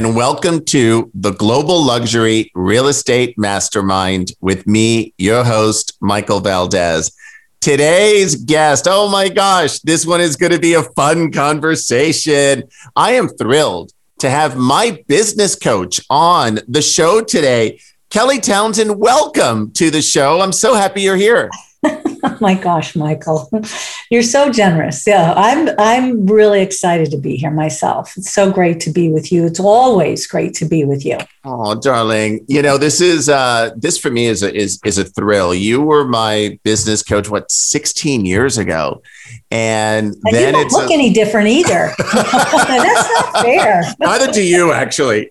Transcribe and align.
and 0.00 0.16
welcome 0.16 0.64
to 0.64 1.10
the 1.12 1.32
Global 1.32 1.84
Luxury 1.84 2.50
Real 2.54 2.86
Estate 2.86 3.36
Mastermind 3.36 4.32
with 4.40 4.66
me, 4.66 5.12
your 5.18 5.44
host, 5.44 5.98
Michael 6.00 6.40
Valdez. 6.40 7.14
Today's 7.60 8.34
guest, 8.34 8.86
oh 8.88 9.10
my 9.10 9.28
gosh, 9.28 9.78
this 9.80 10.06
one 10.06 10.22
is 10.22 10.36
going 10.36 10.52
to 10.52 10.58
be 10.58 10.72
a 10.72 10.84
fun 10.96 11.30
conversation. 11.30 12.62
I 12.96 13.12
am 13.12 13.28
thrilled 13.28 13.92
to 14.20 14.30
have 14.30 14.56
my 14.56 15.04
business 15.06 15.54
coach 15.54 16.00
on 16.08 16.60
the 16.66 16.80
show 16.80 17.22
today. 17.22 17.78
Kelly 18.08 18.40
Townsend, 18.40 18.98
welcome 18.98 19.70
to 19.72 19.90
the 19.90 20.00
show. 20.00 20.40
I'm 20.40 20.52
so 20.52 20.72
happy 20.72 21.02
you're 21.02 21.16
here. 21.16 21.50
Oh 22.22 22.36
my 22.40 22.54
gosh, 22.54 22.96
Michael, 22.96 23.50
you're 24.10 24.22
so 24.22 24.50
generous. 24.50 25.06
Yeah, 25.06 25.32
I'm 25.36 25.68
I'm 25.78 26.26
really 26.26 26.60
excited 26.60 27.10
to 27.10 27.18
be 27.18 27.36
here 27.36 27.50
myself. 27.50 28.16
It's 28.16 28.32
so 28.32 28.50
great 28.50 28.80
to 28.80 28.90
be 28.90 29.10
with 29.10 29.32
you. 29.32 29.46
It's 29.46 29.60
always 29.60 30.26
great 30.26 30.54
to 30.54 30.64
be 30.64 30.84
with 30.84 31.04
you. 31.04 31.18
Oh, 31.44 31.74
darling, 31.74 32.44
you 32.48 32.62
know 32.62 32.78
this 32.78 33.00
is 33.00 33.28
uh, 33.28 33.70
this 33.76 33.98
for 33.98 34.10
me 34.10 34.26
is 34.26 34.42
a 34.42 34.54
is 34.54 34.80
is 34.84 34.98
a 34.98 35.04
thrill. 35.04 35.54
You 35.54 35.82
were 35.82 36.04
my 36.04 36.58
business 36.64 37.02
coach 37.02 37.28
what 37.28 37.50
16 37.50 38.24
years 38.24 38.58
ago, 38.58 39.02
and, 39.50 40.14
and 40.24 40.34
then 40.34 40.54
you 40.54 40.60
don't 40.60 40.72
look 40.72 40.90
a- 40.90 40.94
any 40.94 41.12
different 41.12 41.48
either. 41.48 41.92
That's 41.98 43.10
not 43.32 43.42
fair. 43.42 43.82
Neither 44.00 44.32
do 44.32 44.42
you, 44.42 44.72
actually 44.72 45.30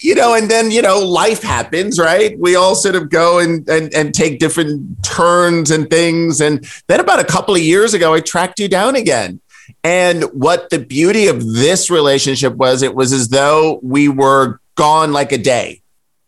you 0.00 0.14
know, 0.14 0.34
and 0.34 0.50
then, 0.50 0.70
you 0.70 0.82
know, 0.82 0.98
life 0.98 1.42
happens, 1.42 1.98
right? 1.98 2.38
We 2.38 2.56
all 2.56 2.74
sort 2.74 2.94
of 2.94 3.10
go 3.10 3.38
and, 3.38 3.68
and, 3.68 3.92
and 3.94 4.14
take 4.14 4.38
different 4.38 5.02
turns 5.02 5.70
and 5.70 5.90
things. 5.90 6.40
And 6.40 6.66
then 6.86 7.00
about 7.00 7.20
a 7.20 7.24
couple 7.24 7.54
of 7.54 7.60
years 7.60 7.94
ago, 7.94 8.14
I 8.14 8.20
tracked 8.20 8.58
you 8.58 8.68
down 8.68 8.96
again. 8.96 9.40
And 9.84 10.24
what 10.32 10.70
the 10.70 10.78
beauty 10.78 11.26
of 11.26 11.44
this 11.44 11.90
relationship 11.90 12.54
was, 12.54 12.82
it 12.82 12.94
was 12.94 13.12
as 13.12 13.28
though 13.28 13.80
we 13.82 14.08
were 14.08 14.60
gone 14.76 15.12
like 15.12 15.32
a 15.32 15.38
day 15.38 15.81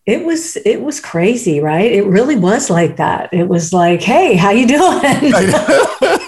it 0.07 0.25
was 0.25 0.57
it 0.57 0.83
was 0.83 1.01
crazy 1.01 1.61
right? 1.61 1.91
It 1.91 2.07
really 2.07 2.37
was 2.37 2.69
like 2.69 2.97
that. 2.97 3.33
It 3.33 3.49
was 3.49 3.73
like 3.73 4.03
hey 4.03 4.37
how 4.37 4.51
you 4.51 4.67
doing? 4.67 5.33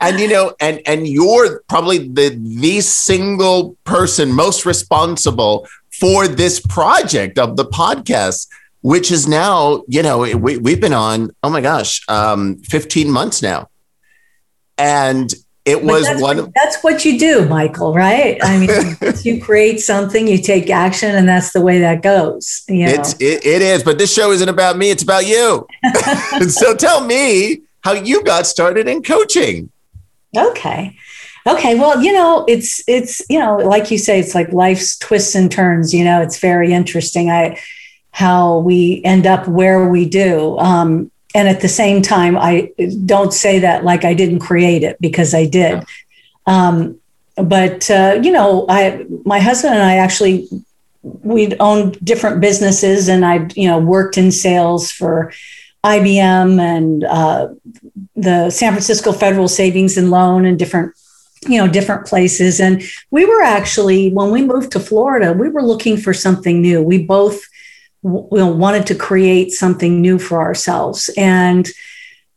And 0.00 0.18
you 0.18 0.28
know 0.28 0.54
and 0.60 0.80
and 0.86 1.06
you're 1.06 1.62
probably 1.68 2.08
the 2.08 2.36
the 2.40 2.80
single 2.80 3.76
person 3.84 4.32
most 4.32 4.66
responsible 4.66 5.68
for 6.00 6.26
this 6.26 6.58
project 6.58 7.38
of 7.38 7.56
the 7.56 7.64
podcast 7.64 8.48
which 8.80 9.12
is 9.12 9.28
now 9.28 9.84
you 9.86 10.02
know 10.02 10.18
we, 10.18 10.56
we've 10.56 10.80
been 10.80 10.92
on 10.92 11.30
oh 11.44 11.50
my 11.50 11.60
gosh 11.60 12.00
um 12.08 12.56
15 12.64 13.10
months 13.10 13.42
now. 13.42 13.68
And 14.78 15.32
it 15.64 15.82
was 15.82 16.04
that's 16.04 16.20
one 16.20 16.36
what, 16.36 16.46
of 16.48 16.54
that's 16.54 16.82
what 16.82 17.04
you 17.04 17.18
do 17.18 17.48
michael 17.48 17.94
right? 17.94 18.38
I 18.42 18.58
mean 18.58 19.14
you 19.22 19.42
create 19.42 19.80
something 19.80 20.26
you 20.26 20.38
take 20.38 20.70
action 20.70 21.14
and 21.14 21.28
that's 21.28 21.52
the 21.52 21.60
way 21.60 21.78
that 21.80 22.02
goes 22.02 22.62
you 22.68 22.86
know? 22.86 22.92
it's 22.92 23.12
it, 23.14 23.46
it 23.46 23.62
is 23.62 23.82
but 23.82 23.98
this 23.98 24.12
show 24.12 24.32
isn't 24.32 24.48
about 24.48 24.76
me 24.76 24.90
it's 24.90 25.02
about 25.02 25.26
you. 25.26 25.66
So 26.48 26.74
tell 26.74 27.04
me 27.04 27.62
how 27.82 27.92
you 27.92 28.22
got 28.24 28.46
started 28.46 28.88
in 28.88 29.02
coaching. 29.02 29.70
Okay. 30.36 30.96
Okay 31.46 31.74
well 31.74 32.02
you 32.02 32.12
know 32.12 32.44
it's 32.48 32.82
it's 32.88 33.22
you 33.28 33.38
know 33.38 33.56
like 33.56 33.90
you 33.90 33.98
say 33.98 34.18
it's 34.18 34.34
like 34.34 34.52
life's 34.52 34.96
twists 34.98 35.34
and 35.34 35.50
turns 35.50 35.92
you 35.92 36.04
know 36.04 36.20
it's 36.20 36.38
very 36.38 36.72
interesting 36.72 37.30
i 37.30 37.58
how 38.12 38.58
we 38.58 39.00
end 39.04 39.26
up 39.26 39.48
where 39.48 39.88
we 39.88 40.08
do. 40.08 40.58
Um, 40.58 41.11
and 41.34 41.48
at 41.48 41.60
the 41.60 41.68
same 41.68 42.02
time, 42.02 42.36
I 42.36 42.72
don't 43.04 43.32
say 43.32 43.58
that 43.60 43.84
like 43.84 44.04
I 44.04 44.14
didn't 44.14 44.40
create 44.40 44.82
it 44.82 45.00
because 45.00 45.34
I 45.34 45.46
did. 45.46 45.84
Um, 46.46 46.98
but 47.36 47.90
uh, 47.90 48.20
you 48.22 48.32
know, 48.32 48.66
I 48.68 49.06
my 49.24 49.40
husband 49.40 49.74
and 49.74 49.82
I 49.82 49.96
actually 49.96 50.48
we'd 51.02 51.56
owned 51.58 52.02
different 52.04 52.40
businesses, 52.40 53.08
and 53.08 53.24
I'd 53.24 53.56
you 53.56 53.68
know 53.68 53.78
worked 53.78 54.18
in 54.18 54.30
sales 54.30 54.90
for 54.90 55.32
IBM 55.84 56.60
and 56.60 57.04
uh, 57.04 57.48
the 58.14 58.50
San 58.50 58.72
Francisco 58.72 59.12
Federal 59.12 59.48
Savings 59.48 59.96
and 59.96 60.10
Loan 60.10 60.44
and 60.44 60.58
different 60.58 60.94
you 61.48 61.58
know 61.58 61.66
different 61.66 62.06
places. 62.06 62.60
And 62.60 62.82
we 63.10 63.24
were 63.24 63.42
actually 63.42 64.12
when 64.12 64.30
we 64.30 64.42
moved 64.42 64.72
to 64.72 64.80
florida 64.80 65.32
we 65.32 65.48
were 65.48 65.62
looking 65.62 65.96
for 65.96 66.12
something 66.12 66.60
new. 66.60 66.82
We 66.82 67.02
both 67.02 67.42
you 68.02 68.28
know, 68.32 68.50
wanted 68.50 68.86
to 68.88 68.94
create 68.94 69.52
something 69.52 70.00
new 70.00 70.18
for 70.18 70.40
ourselves. 70.40 71.10
And 71.16 71.68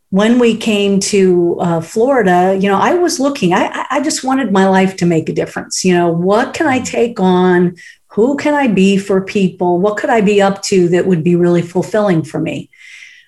when 0.10 0.40
we 0.40 0.56
came 0.56 1.00
to 1.00 1.58
uh, 1.60 1.82
Florida, 1.82 2.58
you 2.60 2.70
know, 2.70 2.78
I 2.78 2.94
was 2.94 3.20
looking, 3.20 3.54
I, 3.54 3.86
I 3.90 4.02
just 4.02 4.24
wanted 4.24 4.52
my 4.52 4.68
life 4.68 4.96
to 4.98 5.06
make 5.06 5.28
a 5.28 5.34
difference. 5.34 5.84
You 5.84 5.94
know, 5.94 6.10
what 6.10 6.54
can 6.54 6.68
I 6.68 6.80
take 6.80 7.20
on? 7.20 7.76
Who 8.10 8.38
can 8.38 8.54
I 8.54 8.68
be 8.68 8.98
for 8.98 9.22
people? 9.22 9.80
What 9.80 9.98
could 9.98 10.10
I 10.10 10.22
be 10.22 10.42
up 10.42 10.62
to 10.64 10.88
that 10.90 11.08
would 11.08 11.24
be 11.24 11.36
really 11.36 11.62
fulfilling 11.62 12.24
for 12.24 12.40
me? 12.40 12.70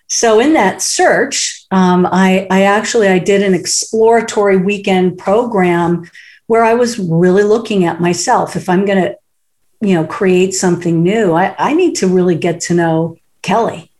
So 0.07 0.39
in 0.39 0.53
that 0.53 0.81
search, 0.81 1.65
um, 1.71 2.07
I, 2.09 2.47
I 2.49 2.61
actually 2.61 3.09
I 3.09 3.19
did 3.19 3.41
an 3.43 3.53
exploratory 3.53 4.55
weekend 4.55 5.17
program 5.17 6.09
where 6.45 6.63
I 6.63 6.75
was 6.75 6.97
really 6.97 7.43
looking 7.43 7.83
at 7.83 7.99
myself. 7.99 8.55
If 8.55 8.69
I'm 8.69 8.85
going 8.85 9.03
to 9.03 9.17
you 9.81 9.93
know 9.93 10.05
create 10.05 10.53
something 10.53 11.03
new 11.03 11.33
i, 11.33 11.55
I 11.57 11.73
need 11.73 11.95
to 11.97 12.07
really 12.07 12.35
get 12.35 12.59
to 12.61 12.73
know 12.73 13.17
kelly. 13.47 13.91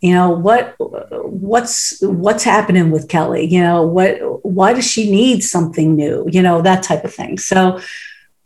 You 0.00 0.12
know 0.12 0.30
what 0.30 0.74
what's 0.78 1.98
what's 2.02 2.44
happening 2.44 2.90
with 2.90 3.08
kelly? 3.08 3.46
You 3.46 3.62
know 3.62 3.82
what 3.82 4.44
why 4.44 4.72
does 4.72 4.90
she 4.90 5.10
need 5.10 5.42
something 5.42 5.94
new? 5.94 6.26
You 6.30 6.42
know 6.42 6.60
that 6.62 6.82
type 6.82 7.04
of 7.04 7.14
thing. 7.14 7.38
So 7.38 7.80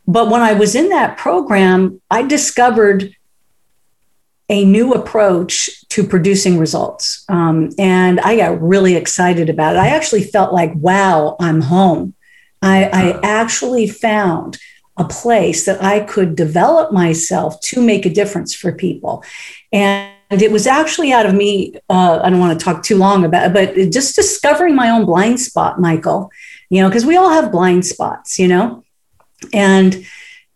but 0.07 0.29
when 0.31 0.41
i 0.41 0.53
was 0.53 0.73
in 0.75 0.89
that 0.89 1.17
program 1.17 2.01
i 2.09 2.21
discovered 2.23 3.15
a 4.51 4.65
new 4.65 4.93
approach 4.93 5.69
to 5.89 6.03
producing 6.03 6.57
results. 6.57 7.25
Um, 7.29 7.69
and 7.77 8.19
i 8.21 8.35
got 8.37 8.61
really 8.61 8.95
excited 8.95 9.49
about 9.49 9.75
it. 9.75 9.79
I 9.79 9.89
actually 9.89 10.23
felt 10.23 10.53
like 10.53 10.73
wow 10.75 11.35
i'm 11.39 11.61
home. 11.61 12.13
I, 12.61 12.77
I 13.01 13.19
actually 13.23 13.87
found 13.87 14.57
a 14.99 15.05
place 15.05 15.65
that 15.65 15.81
I 15.81 16.01
could 16.01 16.35
develop 16.35 16.91
myself 16.91 17.59
to 17.61 17.81
make 17.81 18.05
a 18.05 18.09
difference 18.09 18.53
for 18.53 18.73
people. 18.73 19.23
And 19.71 20.11
it 20.29 20.51
was 20.51 20.67
actually 20.67 21.11
out 21.13 21.25
of 21.25 21.33
me, 21.33 21.73
uh, 21.89 22.19
I 22.21 22.29
don't 22.29 22.39
want 22.39 22.59
to 22.59 22.63
talk 22.63 22.83
too 22.83 22.97
long 22.97 23.23
about 23.23 23.47
it, 23.47 23.53
but 23.53 23.91
just 23.91 24.15
discovering 24.15 24.75
my 24.75 24.89
own 24.89 25.05
blind 25.05 25.39
spot, 25.39 25.79
Michael, 25.79 26.29
you 26.69 26.81
know, 26.81 26.89
because 26.89 27.05
we 27.05 27.15
all 27.15 27.29
have 27.29 27.51
blind 27.51 27.85
spots, 27.85 28.37
you 28.37 28.47
know? 28.47 28.83
And, 29.53 30.05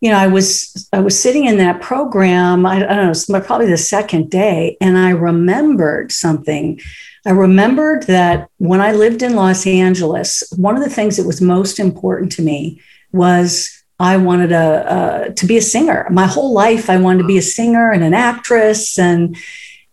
you 0.02 0.12
know, 0.12 0.18
I 0.18 0.28
was 0.28 0.90
I 0.92 1.00
was 1.00 1.18
sitting 1.18 1.46
in 1.46 1.58
that 1.58 1.82
program. 1.82 2.66
I, 2.66 2.76
I 2.76 2.96
don't 2.96 3.30
know, 3.30 3.42
probably 3.42 3.68
the 3.68 3.78
second 3.78 4.30
day, 4.30 4.76
and 4.82 4.98
I 4.98 5.12
remembered 5.12 6.12
something. 6.12 6.82
I 7.26 7.32
remembered 7.32 8.04
that 8.08 8.50
when 8.58 8.82
I 8.82 8.92
lived 8.92 9.22
in 9.24 9.36
Los 9.36 9.66
Angeles, 9.66 10.44
one 10.58 10.76
of 10.76 10.84
the 10.84 10.90
things 10.90 11.16
that 11.16 11.26
was 11.26 11.40
most 11.40 11.80
important 11.80 12.34
to 12.34 12.42
me 12.42 12.82
was 13.14 13.83
I 14.00 14.18
wanted 14.18 14.52
a, 14.52 15.34
to 15.36 15.46
be 15.46 15.58
a 15.58 15.62
singer. 15.62 16.08
My 16.10 16.26
whole 16.26 16.54
life, 16.54 16.90
I 16.90 16.98
wanted 16.98 17.22
to 17.22 17.28
be 17.28 17.38
a 17.38 17.44
singer 17.44 17.92
and 17.92 18.04
an 18.04 18.14
actress, 18.14 18.98
and 18.98 19.38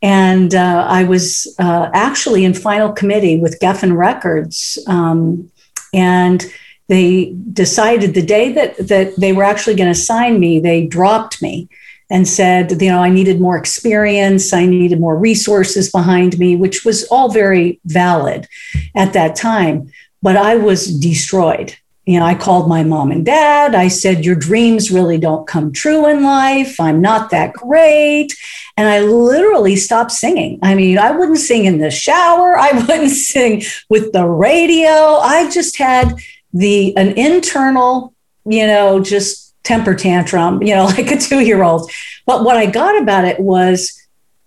and 0.03 0.55
uh, 0.55 0.87
I 0.88 1.05
was 1.05 1.55
uh, 1.59 1.91
actually 1.93 2.44
in 2.44 2.55
final 2.55 2.93
committee 2.93 3.39
with 3.39 3.60
Geffen 3.60 3.97
Records, 3.97 4.78
um, 4.87 5.50
and 5.93 6.44
they 6.89 7.37
decided 7.53 8.15
the 8.15 8.22
day 8.22 8.53
that 8.53 8.89
that 8.89 9.16
they 9.16 9.33
were 9.33 9.44
actually 9.44 9.77
going 9.77 9.93
to 9.93 9.99
sign 9.99 10.41
me, 10.41 10.59
they 10.59 10.87
dropped 10.87 11.43
me 11.43 11.69
and 12.10 12.27
said, 12.27 12.83
you 12.83 12.89
know, 12.89 13.03
I 13.03 13.10
needed 13.10 13.41
more 13.41 13.56
experience, 13.56 14.53
I 14.53 14.66
needed 14.66 14.99
more 14.99 15.16
resources 15.16 15.91
behind 15.91 16.39
me, 16.39 16.56
which 16.56 16.84
was 16.84 17.05
all 17.05 17.31
very 17.31 17.78
valid 17.84 18.49
at 18.97 19.13
that 19.13 19.36
time. 19.36 19.92
But 20.21 20.36
I 20.36 20.57
was 20.57 20.98
destroyed 20.98 21.77
you 22.07 22.19
know, 22.19 22.25
I 22.25 22.35
called 22.35 22.69
my 22.69 22.83
mom 22.83 23.13
and 23.13 23.25
dad. 23.25 23.75
I 23.75 23.89
said, 23.89 24.25
Your 24.25 24.35
dreams 24.35 24.91
really 24.91 25.19
don't 25.19 25.47
come 25.47 25.73
true 25.73 26.07
in 26.09 26.23
life. 26.23 26.81
I'm 26.81 27.01
not 27.01 27.31
that 27.31 27.53
great. 27.53 28.35
And 28.77 28.89
I 28.89 29.01
literally 29.01 29.77
stopped 29.77 30.11
singing. 30.11 30.59
I 30.63 30.75
mean, 30.75 30.99
I 30.99 31.11
wouldn't 31.11 31.39
sing 31.39 31.67
in 31.67 31.79
the 31.79 31.91
shower, 31.91 32.59
I 32.59 32.73
wouldn't 32.89 33.11
sing 33.11 33.63
with 33.89 34.13
the 34.13 34.27
radio. 34.27 34.89
I 34.89 35.51
just 35.51 35.77
had 35.79 36.15
the 36.53 36.97
an 36.97 37.17
internal, 37.19 38.15
you 38.45 38.67
know, 38.67 39.01
just 39.01 39.55
temper 39.63 39.95
tantrum, 39.95 40.63
you 40.63 40.75
know, 40.75 40.85
like 40.97 41.11
a 41.11 41.19
two 41.19 41.41
year 41.41 41.63
old. 41.63 41.91
But 42.27 42.45
what 42.45 42.57
I 42.57 42.67
got 42.67 43.01
about 43.01 43.25
it 43.25 43.39
was 43.39 43.97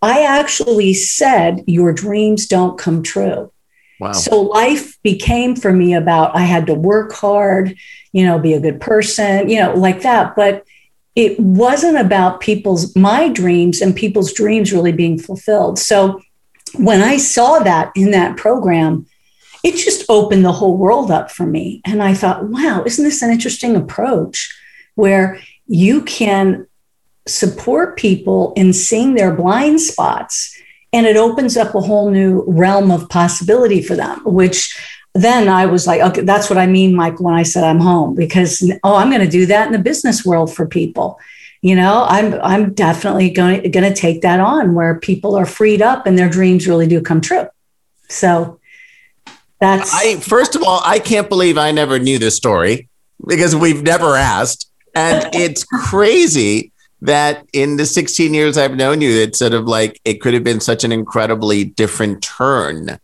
I 0.01 0.23
actually 0.23 0.93
said, 0.95 1.63
Your 1.65 1.93
dreams 1.93 2.45
don't 2.45 2.77
come 2.77 3.03
true. 3.03 3.52
Wow. 4.03 4.11
So 4.11 4.41
life 4.41 5.01
became 5.01 5.55
for 5.55 5.71
me 5.71 5.93
about 5.93 6.35
I 6.35 6.41
had 6.41 6.67
to 6.67 6.73
work 6.73 7.13
hard, 7.13 7.75
you 8.11 8.25
know, 8.25 8.37
be 8.37 8.53
a 8.53 8.59
good 8.59 8.81
person, 8.81 9.49
you 9.49 9.59
know, 9.59 9.73
like 9.73 10.01
that. 10.01 10.35
But 10.35 10.65
it 11.15 11.39
wasn't 11.39 11.97
about 11.97 12.41
people's 12.41 12.95
my 12.97 13.29
dreams 13.29 13.81
and 13.81 13.95
people's 13.95 14.33
dreams 14.33 14.73
really 14.73 14.91
being 14.91 15.17
fulfilled. 15.17 15.79
So 15.79 16.21
when 16.75 17.01
I 17.01 17.15
saw 17.15 17.59
that 17.59 17.93
in 17.95 18.11
that 18.11 18.35
program, 18.35 19.05
it 19.63 19.77
just 19.77 20.03
opened 20.09 20.43
the 20.43 20.51
whole 20.51 20.75
world 20.75 21.09
up 21.09 21.31
for 21.31 21.45
me. 21.45 21.81
And 21.85 22.03
I 22.03 22.13
thought, 22.13 22.45
wow, 22.45 22.83
isn't 22.85 23.05
this 23.05 23.21
an 23.21 23.31
interesting 23.31 23.77
approach 23.77 24.53
where 24.95 25.39
you 25.65 26.01
can 26.03 26.67
support 27.25 27.97
people 27.97 28.51
in 28.57 28.73
seeing 28.73 29.15
their 29.15 29.33
blind 29.33 29.79
spots 29.79 30.59
and 30.93 31.07
it 31.07 31.17
opens 31.17 31.57
up 31.57 31.75
a 31.75 31.81
whole 31.81 32.09
new 32.09 32.43
realm 32.47 32.91
of 32.91 33.09
possibility 33.09 33.81
for 33.81 33.95
them 33.95 34.21
which 34.23 34.77
then 35.13 35.49
i 35.49 35.65
was 35.65 35.85
like 35.85 36.01
okay 36.01 36.21
that's 36.21 36.49
what 36.49 36.57
i 36.57 36.65
mean 36.65 36.95
mike 36.95 37.19
when 37.19 37.33
i 37.33 37.43
said 37.43 37.63
i'm 37.63 37.79
home 37.79 38.15
because 38.15 38.71
oh 38.83 38.95
i'm 38.95 39.09
going 39.09 39.21
to 39.21 39.27
do 39.27 39.45
that 39.45 39.67
in 39.67 39.73
the 39.73 39.79
business 39.79 40.25
world 40.25 40.53
for 40.53 40.65
people. 40.65 41.19
You 41.61 41.77
know 41.77 42.05
i'm 42.09 42.33
i'm 42.41 42.73
definitely 42.73 43.29
going 43.29 43.71
going 43.71 43.89
to 43.89 43.95
take 43.95 44.21
that 44.23 44.41
on 44.41 44.73
where 44.73 44.99
people 44.99 45.35
are 45.35 45.45
freed 45.45 45.81
up 45.81 46.05
and 46.05 46.19
their 46.19 46.29
dreams 46.29 46.67
really 46.67 46.87
do 46.87 47.01
come 47.01 47.21
true. 47.21 47.47
So 48.09 48.59
that's 49.61 49.93
i 49.93 50.17
first 50.17 50.57
of 50.57 50.63
all 50.63 50.81
i 50.83 50.99
can't 50.99 51.29
believe 51.29 51.57
i 51.57 51.71
never 51.71 51.99
knew 51.99 52.19
this 52.19 52.35
story 52.35 52.89
because 53.25 53.55
we've 53.55 53.81
never 53.81 54.17
asked. 54.17 54.69
And 54.93 55.29
it's 55.33 55.63
crazy 55.63 56.72
that 57.03 57.45
in 57.51 57.75
the 57.75 57.85
16 57.85 58.33
years 58.33 58.57
I've 58.57 58.75
known 58.75 59.01
you, 59.01 59.11
it's 59.11 59.39
sort 59.39 59.53
of 59.53 59.65
like 59.65 59.99
it 60.05 60.21
could 60.21 60.33
have 60.33 60.43
been 60.43 60.61
such 60.61 60.83
an 60.83 60.91
incredibly 60.91 61.65
different 61.65 62.23
turn. 62.23 62.97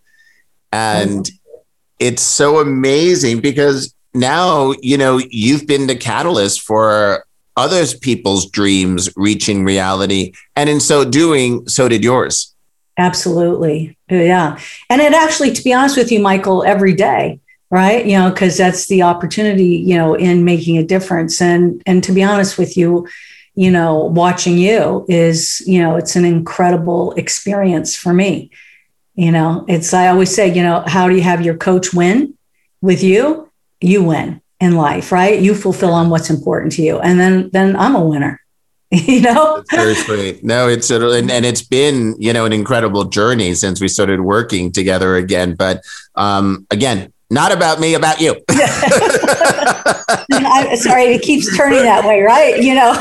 And 0.71 1.25
mm-hmm. 1.25 1.59
it's 1.99 2.21
so 2.21 2.59
amazing 2.59 3.41
because 3.41 3.93
now, 4.13 4.73
you 4.81 4.97
know, 4.97 5.19
you've 5.29 5.67
been 5.67 5.87
the 5.87 5.97
catalyst 5.97 6.61
for 6.61 7.25
others 7.57 7.93
people's 7.93 8.49
dreams 8.49 9.09
reaching 9.17 9.65
reality. 9.65 10.31
And 10.55 10.69
in 10.69 10.79
so 10.79 11.03
doing, 11.03 11.67
so 11.67 11.89
did 11.89 12.01
yours. 12.03 12.55
Absolutely. 12.97 13.97
Yeah. 14.09 14.57
And 14.89 15.01
it 15.01 15.13
actually, 15.13 15.51
to 15.51 15.63
be 15.63 15.73
honest 15.73 15.97
with 15.97 16.09
you, 16.09 16.21
Michael, 16.21 16.63
every 16.63 16.93
day, 16.93 17.41
right? 17.69 18.05
You 18.05 18.17
know, 18.17 18.29
because 18.29 18.57
that's 18.57 18.87
the 18.87 19.01
opportunity, 19.01 19.75
you 19.75 19.97
know, 19.97 20.13
in 20.13 20.45
making 20.45 20.77
a 20.77 20.83
difference. 20.83 21.41
And 21.41 21.81
and 21.85 22.03
to 22.03 22.11
be 22.11 22.23
honest 22.23 22.57
with 22.57 22.77
you, 22.77 23.07
you 23.59 23.69
know, 23.69 24.05
watching 24.05 24.57
you 24.57 25.05
is, 25.09 25.61
you 25.67 25.79
know, 25.79 25.97
it's 25.97 26.15
an 26.15 26.23
incredible 26.23 27.11
experience 27.15 27.93
for 27.93 28.13
me. 28.13 28.51
You 29.15 29.33
know, 29.33 29.65
it's, 29.67 29.93
I 29.93 30.07
always 30.07 30.33
say, 30.33 30.55
you 30.55 30.63
know, 30.63 30.81
how 30.87 31.09
do 31.09 31.15
you 31.15 31.23
have 31.23 31.41
your 31.41 31.57
coach 31.57 31.93
win 31.93 32.37
with 32.79 33.03
you? 33.03 33.51
You 33.81 34.01
win 34.05 34.41
in 34.61 34.77
life, 34.77 35.11
right? 35.11 35.37
You 35.41 35.53
fulfill 35.55 35.91
on 35.91 36.09
what's 36.09 36.29
important 36.29 36.71
to 36.73 36.81
you. 36.81 36.99
And 36.99 37.19
then, 37.19 37.49
then 37.51 37.75
I'm 37.75 37.95
a 37.95 38.05
winner. 38.05 38.39
you 38.91 39.21
know 39.21 39.57
That's 39.57 39.69
very 39.69 39.93
sweet 39.93 40.43
no 40.43 40.67
it's 40.67 40.89
and, 40.89 41.29
and 41.29 41.45
it's 41.45 41.61
been 41.61 42.15
you 42.17 42.33
know 42.33 42.45
an 42.45 42.53
incredible 42.53 43.03
journey 43.05 43.53
since 43.53 43.79
we 43.79 43.87
started 43.87 44.19
working 44.19 44.71
together 44.71 45.15
again 45.15 45.53
but 45.53 45.83
um 46.15 46.65
again 46.71 47.13
not 47.31 47.51
about 47.51 47.79
me, 47.79 47.93
about 47.93 48.19
you. 48.19 48.35
I'm 50.51 50.77
sorry, 50.77 51.05
it 51.05 51.21
keeps 51.21 51.55
turning 51.55 51.83
that 51.83 52.05
way, 52.05 52.21
right? 52.21 52.61
You 52.61 52.75
know, 52.75 52.93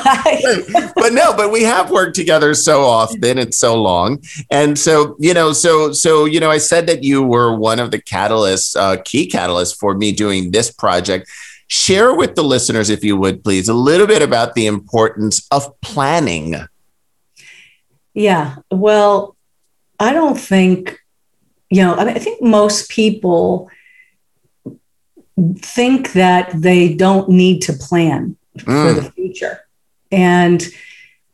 but 0.95 1.13
no, 1.13 1.35
but 1.37 1.51
we 1.51 1.63
have 1.63 1.91
worked 1.91 2.15
together 2.15 2.55
so 2.55 2.83
often 2.83 3.39
and 3.39 3.55
so 3.55 3.81
long, 3.81 4.23
and 4.51 4.79
so 4.79 5.17
you 5.19 5.35
know, 5.35 5.53
so 5.53 5.93
so 5.93 6.25
you 6.25 6.41
know, 6.41 6.51
I 6.51 6.59
said 6.59 6.87
that 6.87 7.05
you 7.05 7.23
were 7.23 7.55
one 7.55 7.79
of 7.81 7.91
the 7.91 8.01
catalysts, 8.01 8.77
uh, 8.77 9.01
key 9.05 9.29
catalysts 9.29 9.77
for 9.77 9.95
me 9.95 10.13
doing 10.13 10.51
this 10.51 10.71
project. 10.71 11.29
Share 11.71 12.15
with 12.15 12.35
the 12.35 12.43
listeners, 12.43 12.89
if 12.89 13.05
you 13.05 13.17
would 13.19 13.45
please, 13.45 13.69
a 13.69 13.75
little 13.75 14.07
bit 14.07 14.23
about 14.23 14.55
the 14.55 14.67
importance 14.67 15.47
of 15.51 15.79
planning. 15.83 16.55
Yeah, 18.15 18.57
well, 18.71 19.37
I 20.01 20.13
don't 20.13 20.39
think, 20.39 20.99
you 21.69 21.83
know, 21.83 21.95
I, 21.95 22.05
mean, 22.05 22.17
I 22.17 22.19
think 22.19 22.43
most 22.43 22.91
people 22.91 23.71
think 25.59 26.13
that 26.13 26.51
they 26.55 26.95
don't 26.95 27.29
need 27.29 27.63
to 27.63 27.73
plan 27.73 28.37
mm. 28.57 28.65
for 28.65 29.01
the 29.01 29.11
future. 29.13 29.61
And 30.11 30.67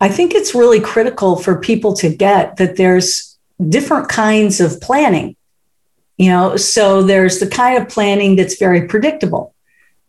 I 0.01 0.09
think 0.09 0.35
it's 0.35 0.55
really 0.55 0.81
critical 0.81 1.37
for 1.37 1.59
people 1.59 1.95
to 1.95 2.15
get 2.15 2.57
that 2.57 2.77
there's 2.77 3.39
different 3.69 4.09
kinds 4.09 4.61
of 4.61 4.81
planning. 4.81 5.37
You 6.17 6.31
know, 6.31 6.57
so 6.57 7.03
there's 7.03 7.41
the 7.41 7.49
kind 7.49 7.83
of 7.83 7.89
planning 7.89 8.37
that's 8.37 8.59
very 8.59 8.87
predictable. 8.87 9.55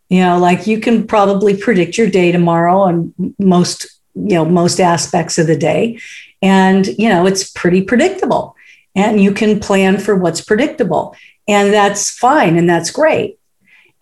You 0.09 0.19
know, 0.19 0.37
like 0.37 0.67
you 0.67 0.79
can 0.79 1.07
probably 1.07 1.57
predict 1.57 1.97
your 1.97 2.09
day 2.09 2.31
tomorrow 2.31 2.85
and 2.85 3.13
most, 3.39 3.87
you 4.13 4.35
know, 4.35 4.45
most 4.45 4.79
aspects 4.79 5.39
of 5.39 5.47
the 5.47 5.57
day. 5.57 5.99
And, 6.43 6.85
you 6.85 7.09
know, 7.09 7.25
it's 7.25 7.49
pretty 7.49 7.81
predictable. 7.81 8.55
And 8.95 9.21
you 9.21 9.31
can 9.31 9.59
plan 9.59 9.97
for 9.97 10.15
what's 10.15 10.41
predictable. 10.41 11.15
And 11.47 11.73
that's 11.73 12.11
fine 12.11 12.55
and 12.57 12.69
that's 12.69 12.91
great. 12.91 13.39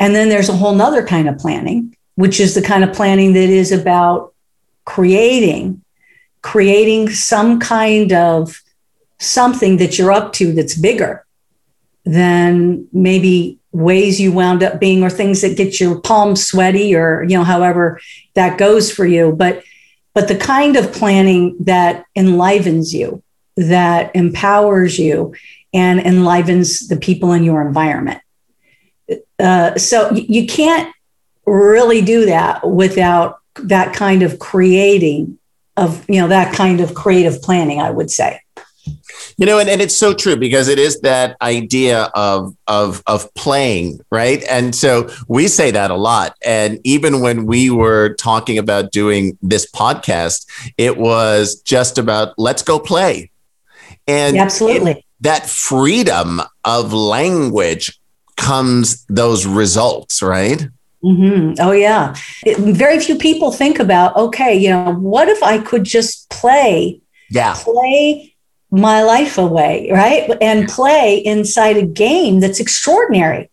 And 0.03 0.13
then 0.13 0.27
there's 0.27 0.49
a 0.49 0.57
whole 0.57 0.75
nother 0.75 1.05
kind 1.05 1.29
of 1.29 1.37
planning, 1.37 1.95
which 2.15 2.41
is 2.41 2.55
the 2.55 2.61
kind 2.61 2.83
of 2.83 2.91
planning 2.91 3.31
that 3.33 3.49
is 3.49 3.71
about 3.71 4.33
creating, 4.83 5.81
creating 6.41 7.09
some 7.09 7.57
kind 7.57 8.11
of 8.11 8.61
something 9.19 9.77
that 9.77 9.97
you're 9.97 10.11
up 10.11 10.33
to 10.33 10.51
that's 10.51 10.75
bigger 10.75 11.25
than 12.03 12.85
maybe 12.91 13.59
ways 13.71 14.19
you 14.19 14.33
wound 14.33 14.61
up 14.61 14.77
being 14.77 15.03
or 15.03 15.09
things 15.09 15.39
that 15.39 15.55
get 15.55 15.79
your 15.79 16.01
palms 16.01 16.45
sweaty 16.45 16.93
or 16.93 17.23
you 17.23 17.37
know 17.37 17.45
however 17.45 18.01
that 18.33 18.57
goes 18.57 18.91
for 18.91 19.05
you. 19.05 19.31
But 19.31 19.63
but 20.13 20.27
the 20.27 20.35
kind 20.35 20.75
of 20.75 20.91
planning 20.91 21.55
that 21.61 22.03
enlivens 22.13 22.93
you 22.93 23.23
that 23.55 24.13
empowers 24.13 24.99
you 24.99 25.33
and 25.73 26.01
enlivens 26.01 26.89
the 26.89 26.97
people 26.97 27.31
in 27.31 27.45
your 27.45 27.65
environment 27.65 28.19
uh, 29.39 29.77
so 29.77 30.11
you 30.11 30.47
can't 30.47 30.93
really 31.45 32.01
do 32.01 32.25
that 32.25 32.67
without 32.67 33.39
that 33.55 33.93
kind 33.93 34.23
of 34.23 34.39
creating 34.39 35.37
of 35.75 36.07
you 36.09 36.19
know 36.21 36.27
that 36.27 36.53
kind 36.53 36.79
of 36.79 36.93
creative 36.93 37.41
planning 37.41 37.81
i 37.81 37.89
would 37.89 38.11
say. 38.11 38.39
You 39.37 39.45
know 39.47 39.57
and, 39.57 39.69
and 39.69 39.81
it's 39.81 39.95
so 39.95 40.13
true 40.13 40.35
because 40.35 40.67
it 40.67 40.77
is 40.77 41.01
that 41.01 41.35
idea 41.41 42.11
of 42.13 42.55
of 42.67 43.01
of 43.07 43.33
playing 43.33 43.99
right? 44.11 44.43
And 44.49 44.75
so 44.75 45.09
we 45.27 45.47
say 45.47 45.71
that 45.71 45.89
a 45.89 45.95
lot. 45.95 46.35
And 46.45 46.79
even 46.83 47.21
when 47.21 47.45
we 47.45 47.69
were 47.69 48.13
talking 48.15 48.57
about 48.57 48.91
doing 48.91 49.37
this 49.41 49.69
podcast 49.71 50.45
it 50.77 50.97
was 50.97 51.61
just 51.61 51.97
about 51.97 52.33
let's 52.37 52.61
go 52.61 52.77
play. 52.77 53.31
And 54.07 54.37
absolutely. 54.37 54.91
it, 54.91 55.05
that 55.21 55.49
freedom 55.49 56.41
of 56.65 56.93
language 56.93 57.99
comes 58.43 59.05
those 59.05 59.45
results, 59.45 60.21
right? 60.21 60.67
Mm-hmm. 61.03 61.55
Oh, 61.59 61.71
yeah. 61.71 62.15
It, 62.45 62.57
very 62.57 62.99
few 62.99 63.17
people 63.17 63.51
think 63.51 63.79
about, 63.79 64.15
okay, 64.15 64.55
you 64.55 64.69
know, 64.69 64.93
what 64.93 65.27
if 65.27 65.41
I 65.43 65.57
could 65.59 65.83
just 65.83 66.29
play? 66.29 67.01
Yeah. 67.29 67.55
Play 67.57 68.35
my 68.71 69.03
life 69.03 69.37
away, 69.37 69.89
right? 69.91 70.29
And 70.41 70.67
play 70.69 71.17
inside 71.17 71.77
a 71.77 71.85
game 71.85 72.39
that's 72.39 72.59
extraordinary. 72.59 73.49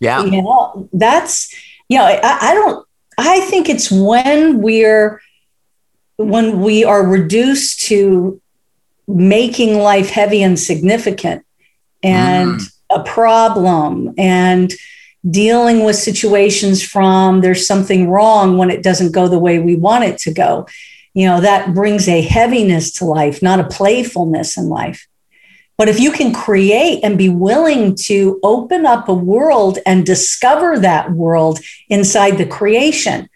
Yeah. 0.00 0.24
You 0.24 0.42
know, 0.42 0.88
that's, 0.92 1.54
you 1.88 1.98
know, 1.98 2.04
I, 2.04 2.20
I 2.22 2.54
don't, 2.54 2.86
I 3.18 3.40
think 3.40 3.68
it's 3.68 3.90
when 3.90 4.60
we're, 4.62 5.20
when 6.16 6.60
we 6.60 6.84
are 6.84 7.06
reduced 7.06 7.80
to 7.86 8.40
making 9.06 9.78
life 9.78 10.10
heavy 10.10 10.42
and 10.42 10.58
significant 10.58 11.44
and 12.02 12.60
mm 12.60 12.72
a 12.90 13.02
problem 13.02 14.14
and 14.16 14.72
dealing 15.28 15.84
with 15.84 15.96
situations 15.96 16.82
from 16.82 17.40
there's 17.40 17.66
something 17.66 18.08
wrong 18.08 18.56
when 18.56 18.70
it 18.70 18.82
doesn't 18.82 19.12
go 19.12 19.28
the 19.28 19.38
way 19.38 19.58
we 19.58 19.76
want 19.76 20.04
it 20.04 20.18
to 20.18 20.32
go. 20.32 20.66
You 21.14 21.26
know, 21.26 21.40
that 21.40 21.74
brings 21.74 22.08
a 22.08 22.20
heaviness 22.20 22.92
to 22.92 23.04
life, 23.04 23.42
not 23.42 23.60
a 23.60 23.64
playfulness 23.64 24.56
in 24.56 24.68
life. 24.68 25.06
But 25.78 25.88
if 25.88 26.00
you 26.00 26.10
can 26.10 26.32
create 26.32 27.00
and 27.02 27.18
be 27.18 27.28
willing 27.28 27.94
to 28.04 28.40
open 28.42 28.86
up 28.86 29.08
a 29.08 29.14
world 29.14 29.78
and 29.84 30.06
discover 30.06 30.78
that 30.78 31.12
world 31.12 31.60
inside 31.88 32.38
the 32.38 32.46
creation, 32.46 33.28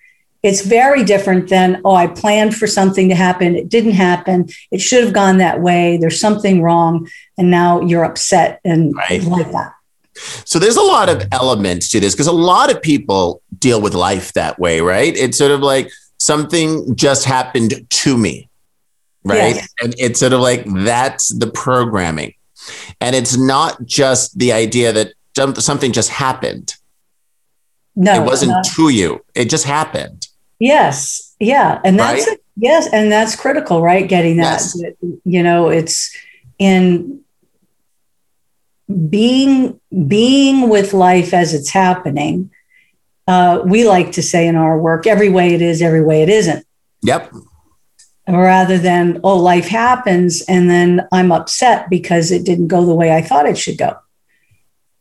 it's 0.42 0.62
very 0.62 1.04
different 1.04 1.48
than, 1.48 1.80
oh, 1.84 1.94
I 1.94 2.06
planned 2.06 2.56
for 2.56 2.66
something 2.66 3.08
to 3.10 3.14
happen. 3.14 3.54
It 3.54 3.68
didn't 3.68 3.92
happen. 3.92 4.48
It 4.70 4.80
should 4.80 5.04
have 5.04 5.12
gone 5.12 5.38
that 5.38 5.60
way. 5.60 5.98
There's 5.98 6.18
something 6.18 6.62
wrong. 6.62 7.08
And 7.36 7.50
now 7.50 7.82
you're 7.82 8.04
upset 8.04 8.60
and 8.64 8.94
right. 8.94 9.22
like 9.24 9.52
that. 9.52 9.74
So 10.44 10.58
there's 10.58 10.76
a 10.76 10.82
lot 10.82 11.08
of 11.08 11.22
elements 11.32 11.90
to 11.90 12.00
this 12.00 12.14
because 12.14 12.26
a 12.26 12.32
lot 12.32 12.70
of 12.70 12.82
people 12.82 13.42
deal 13.58 13.80
with 13.80 13.94
life 13.94 14.32
that 14.34 14.58
way, 14.58 14.80
right? 14.80 15.16
It's 15.16 15.38
sort 15.38 15.50
of 15.50 15.60
like 15.60 15.90
something 16.18 16.94
just 16.96 17.24
happened 17.24 17.86
to 17.88 18.18
me, 18.18 18.48
right? 19.24 19.56
Yes. 19.56 19.68
And 19.82 19.94
it's 19.98 20.20
sort 20.20 20.32
of 20.32 20.40
like 20.40 20.64
that's 20.66 21.28
the 21.28 21.50
programming. 21.50 22.34
And 23.00 23.16
it's 23.16 23.36
not 23.36 23.84
just 23.84 24.38
the 24.38 24.52
idea 24.52 24.92
that 24.92 25.12
something 25.58 25.92
just 25.92 26.10
happened. 26.10 26.74
No, 27.96 28.22
it 28.22 28.26
wasn't 28.26 28.52
not. 28.52 28.64
to 28.76 28.88
you. 28.90 29.24
It 29.34 29.50
just 29.50 29.64
happened. 29.64 30.28
Yes. 30.60 31.34
Yeah. 31.40 31.80
And 31.84 31.98
that's, 31.98 32.28
right? 32.28 32.38
yes. 32.56 32.88
And 32.92 33.10
that's 33.10 33.34
critical, 33.34 33.82
right? 33.82 34.08
Getting 34.08 34.36
that, 34.36 34.62
yes. 34.62 34.80
you 35.24 35.42
know, 35.42 35.68
it's 35.68 36.14
in 36.60 37.22
being, 39.08 39.80
being 40.06 40.68
with 40.68 40.92
life 40.92 41.34
as 41.34 41.52
it's 41.54 41.70
happening 41.70 42.50
uh, 43.30 43.62
we 43.64 43.86
like 43.86 44.10
to 44.10 44.22
say 44.22 44.48
in 44.48 44.56
our 44.56 44.76
work, 44.76 45.06
every 45.06 45.28
way 45.28 45.54
it 45.54 45.62
is, 45.62 45.82
every 45.82 46.02
way 46.02 46.22
it 46.22 46.28
isn't. 46.28 46.66
Yep. 47.02 47.32
Rather 48.28 48.76
than, 48.76 49.20
oh, 49.22 49.36
life 49.36 49.68
happens 49.68 50.42
and 50.48 50.68
then 50.68 51.06
I'm 51.12 51.30
upset 51.30 51.88
because 51.88 52.32
it 52.32 52.44
didn't 52.44 52.68
go 52.68 52.84
the 52.84 52.94
way 52.94 53.14
I 53.14 53.22
thought 53.22 53.46
it 53.46 53.56
should 53.56 53.78
go. 53.78 53.96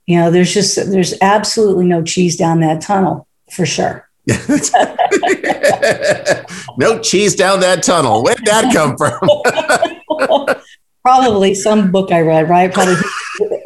You 0.06 0.18
know, 0.20 0.32
there's 0.32 0.54
just, 0.54 0.75
there's 0.75 1.16
absolutely 1.22 1.86
no 1.86 2.04
cheese 2.04 2.36
down 2.36 2.60
that 2.60 2.82
tunnel 2.82 3.28
for 3.51 3.66
sure. 3.66 4.09
no 6.78 7.00
cheese 7.00 7.36
down 7.36 7.62
that 7.62 7.82
tunnel. 7.84 8.24
Where'd 8.24 8.46
that 8.46 8.74
come 8.74 8.98
from? 8.98 9.20
Probably 11.04 11.56
some 11.56 11.92
book 11.92 12.12
I 12.12 12.22
read, 12.22 12.50
right? 12.50 12.72
Probably 12.72 12.96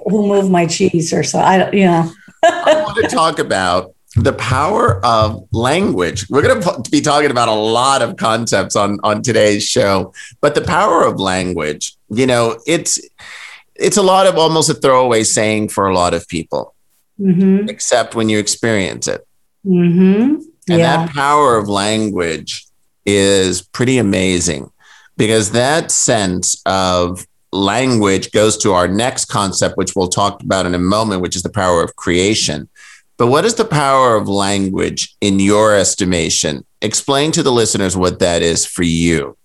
who 0.06 0.28
moved 0.28 0.52
my 0.52 0.66
cheese 0.66 1.12
or 1.12 1.24
so. 1.24 1.40
I 1.40 1.58
don't, 1.58 1.74
you 1.74 1.86
know. 1.86 2.12
I 2.44 2.84
want 2.84 2.98
to 2.98 3.08
talk 3.14 3.40
about 3.40 3.94
the 4.16 4.34
power 4.34 5.04
of 5.04 5.48
language. 5.52 6.30
We're 6.30 6.44
going 6.44 6.62
to 6.62 6.92
be 6.92 7.02
talking 7.02 7.32
about 7.32 7.48
a 7.48 7.54
lot 7.54 8.02
of 8.02 8.18
concepts 8.18 8.76
on 8.76 9.00
on 9.04 9.24
today's 9.24 9.66
show, 9.66 10.14
but 10.42 10.56
the 10.56 10.62
power 10.62 11.04
of 11.04 11.20
language, 11.20 11.96
you 12.10 12.28
know, 12.28 12.60
it's 12.68 13.00
it's 13.76 13.98
a 13.98 14.04
lot 14.04 14.28
of 14.28 14.38
almost 14.38 14.70
a 14.70 14.76
throwaway 14.76 15.24
saying 15.24 15.70
for 15.70 15.88
a 15.88 15.96
lot 15.96 16.14
of 16.14 16.28
people, 16.28 16.76
mm-hmm. 17.20 17.68
except 17.70 18.14
when 18.14 18.30
you 18.30 18.38
experience 18.38 19.08
it. 19.08 19.26
Mm-hmm. 19.66 20.36
And 20.70 20.80
yeah. 20.80 21.06
that 21.06 21.10
power 21.10 21.58
of 21.58 21.68
language 21.68 22.66
is 23.06 23.62
pretty 23.62 23.98
amazing 23.98 24.72
because 25.18 25.52
that 25.52 25.92
sense 25.92 26.62
of 26.66 27.26
language 27.52 28.32
goes 28.32 28.58
to 28.58 28.74
our 28.74 28.88
next 28.88 29.26
concept, 29.26 29.78
which 29.78 29.96
we'll 29.96 30.08
talk 30.08 30.42
about 30.42 30.66
in 30.66 30.74
a 30.74 30.80
moment, 30.80 31.22
which 31.22 31.36
is 31.36 31.44
the 31.44 31.50
power 31.50 31.84
of 31.84 31.96
creation. 31.96 32.70
But 33.18 33.28
what 33.28 33.46
is 33.46 33.56
the 33.56 33.66
power 33.66 34.16
of 34.16 34.28
language 34.28 35.16
in 35.22 35.40
your 35.40 35.76
estimation? 35.76 36.66
Explain 36.82 37.32
to 37.34 37.44
the 37.44 37.52
listeners 37.52 37.96
what 37.96 38.20
that 38.20 38.42
is 38.42 38.66
for 38.66 38.84
you. 38.84 39.38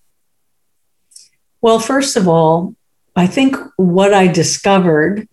Well, 1.61 1.79
first 1.79 2.15
of 2.15 2.27
all, 2.27 2.75
I 3.15 3.27
think 3.27 3.55
what 3.75 4.13
I 4.13 4.27
discovered 4.27 5.27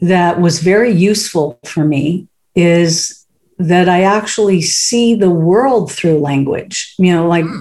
that 0.00 0.40
was 0.40 0.60
very 0.60 0.92
useful 0.92 1.58
for 1.64 1.84
me 1.84 2.28
is 2.54 3.21
that 3.58 3.88
I 3.88 4.02
actually 4.02 4.62
see 4.62 5.14
the 5.14 5.30
world 5.30 5.92
through 5.92 6.18
language. 6.18 6.94
You 6.98 7.12
know, 7.12 7.28
like 7.28 7.44
hmm. 7.44 7.60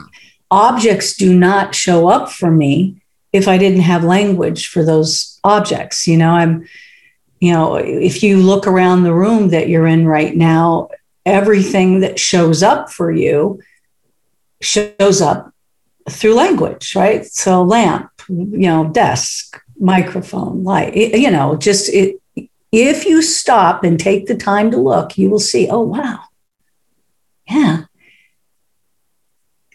objects 0.50 1.16
do 1.16 1.38
not 1.38 1.76
show 1.76 2.08
up 2.08 2.32
for 2.32 2.52
me 2.52 3.02
if 3.34 3.48
I 3.48 3.58
didn't 3.58 3.82
have 3.82 4.04
language 4.04 4.68
for 4.68 4.84
those 4.84 5.40
objects. 5.44 6.08
You 6.08 6.18
know, 6.18 6.32
I'm 6.32 6.68
you 7.42 7.52
know, 7.52 7.76
if 7.76 8.22
you 8.22 8.38
look 8.38 8.68
around 8.68 9.04
the 9.04 9.16
room 9.16 9.50
that 9.50 9.68
you're 9.68 9.88
in 9.88 10.08
right 10.08 10.36
now, 10.36 10.90
everything 11.26 12.02
that 12.02 12.20
shows 12.20 12.62
up 12.62 12.92
for 12.92 13.12
you 13.12 13.60
shows 14.62 15.22
up 15.22 15.52
through 16.08 16.36
language, 16.36 16.96
right? 16.96 17.26
So, 17.26 17.64
lamp, 17.64 18.12
you 18.30 18.68
know, 18.68 18.90
desk, 18.90 19.60
microphone, 19.80 20.64
light, 20.64 20.96
you 20.96 21.32
know, 21.32 21.56
just 21.56 21.90
it, 21.90 22.21
if 22.72 23.06
you 23.06 23.22
stop 23.22 23.84
and 23.84 24.00
take 24.00 24.28
the 24.28 24.36
time 24.36 24.72
to 24.72 24.78
look, 24.78 25.18
you 25.18 25.30
will 25.30 25.40
see, 25.40 25.68
oh, 25.70 25.82
wow. 25.82 26.20
Yeah. 27.50 27.86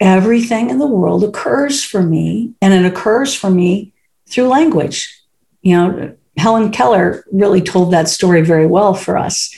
Everything 0.00 0.70
in 0.70 0.78
the 0.78 0.86
world 0.86 1.24
occurs 1.24 1.84
for 1.84 2.02
me, 2.02 2.54
and 2.60 2.72
it 2.72 2.84
occurs 2.84 3.34
for 3.34 3.50
me 3.50 3.92
through 4.28 4.48
language. 4.48 5.22
You 5.62 5.76
know, 5.76 6.16
Helen 6.36 6.70
Keller 6.70 7.24
really 7.32 7.62
told 7.62 7.92
that 7.92 8.08
story 8.08 8.42
very 8.42 8.66
well 8.66 8.94
for 8.94 9.16
us. 9.16 9.54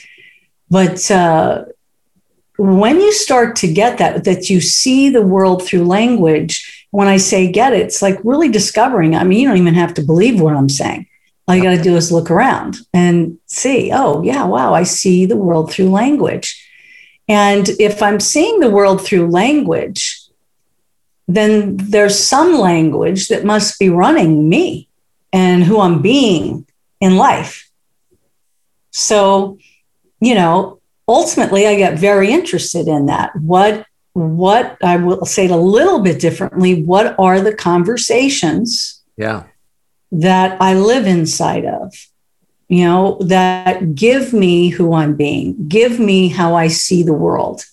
But 0.69 1.09
uh, 1.11 1.65
when 2.57 2.99
you 2.99 3.11
start 3.11 3.55
to 3.57 3.71
get 3.71 3.97
that, 3.97 4.23
that 4.25 4.49
you 4.49 4.61
see 4.61 5.09
the 5.09 5.21
world 5.21 5.65
through 5.65 5.85
language, 5.85 6.87
when 6.91 7.07
I 7.07 7.17
say 7.17 7.51
get 7.51 7.73
it, 7.73 7.81
it's 7.81 8.01
like 8.01 8.19
really 8.23 8.49
discovering. 8.49 9.15
I 9.15 9.23
mean, 9.23 9.39
you 9.39 9.47
don't 9.47 9.57
even 9.57 9.73
have 9.73 9.93
to 9.95 10.01
believe 10.01 10.39
what 10.39 10.55
I'm 10.55 10.69
saying. 10.69 11.07
All 11.49 11.55
you 11.55 11.63
got 11.63 11.75
to 11.75 11.81
do 11.81 11.95
is 11.95 12.11
look 12.11 12.29
around 12.29 12.77
and 12.93 13.39
see, 13.47 13.91
oh, 13.91 14.21
yeah, 14.21 14.45
wow, 14.45 14.75
I 14.75 14.83
see 14.83 15.25
the 15.25 15.35
world 15.35 15.71
through 15.71 15.89
language. 15.89 16.63
And 17.27 17.67
if 17.79 18.03
I'm 18.03 18.19
seeing 18.19 18.59
the 18.59 18.69
world 18.69 19.03
through 19.03 19.31
language, 19.31 20.21
then 21.27 21.77
there's 21.77 22.19
some 22.19 22.59
language 22.59 23.29
that 23.29 23.45
must 23.45 23.79
be 23.79 23.89
running 23.89 24.47
me 24.47 24.89
and 25.33 25.63
who 25.63 25.79
I'm 25.79 26.03
being 26.03 26.67
in 27.01 27.17
life. 27.17 27.67
So, 28.91 29.57
you 30.19 30.35
know, 30.35 30.79
ultimately 31.07 31.65
I 31.65 31.75
get 31.75 31.97
very 31.97 32.31
interested 32.31 32.87
in 32.87 33.07
that. 33.07 33.35
What 33.35 33.87
what 34.13 34.77
I 34.83 34.97
will 34.97 35.25
say 35.25 35.45
it 35.45 35.51
a 35.51 35.55
little 35.55 35.99
bit 35.99 36.19
differently, 36.19 36.83
what 36.83 37.15
are 37.17 37.41
the 37.41 37.55
conversations 37.55 39.01
yeah 39.17 39.43
that 40.11 40.61
I 40.61 40.73
live 40.73 41.07
inside 41.07 41.65
of? 41.65 41.93
You 42.67 42.85
know, 42.85 43.17
that 43.21 43.95
give 43.95 44.31
me 44.31 44.69
who 44.69 44.93
I'm 44.93 45.15
being, 45.15 45.67
give 45.67 45.99
me 45.99 46.27
how 46.29 46.53
I 46.55 46.67
see 46.67 47.01
the 47.01 47.13
world. 47.13 47.65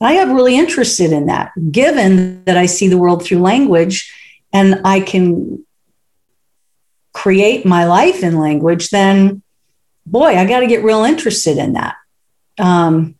I 0.00 0.14
am 0.14 0.34
really 0.34 0.56
interested 0.56 1.12
in 1.12 1.26
that, 1.26 1.52
given 1.70 2.42
that 2.44 2.56
I 2.56 2.66
see 2.66 2.88
the 2.88 2.98
world 2.98 3.24
through 3.24 3.38
language 3.40 4.12
and 4.52 4.80
I 4.84 5.00
can 5.00 5.64
create 7.12 7.64
my 7.66 7.84
life 7.84 8.22
in 8.22 8.38
language, 8.38 8.88
then 8.90 9.42
boy, 10.06 10.36
I 10.36 10.46
got 10.46 10.60
to 10.60 10.66
get 10.66 10.82
real 10.82 11.04
interested 11.04 11.58
in 11.58 11.74
that. 11.74 11.96
Um, 12.58 13.16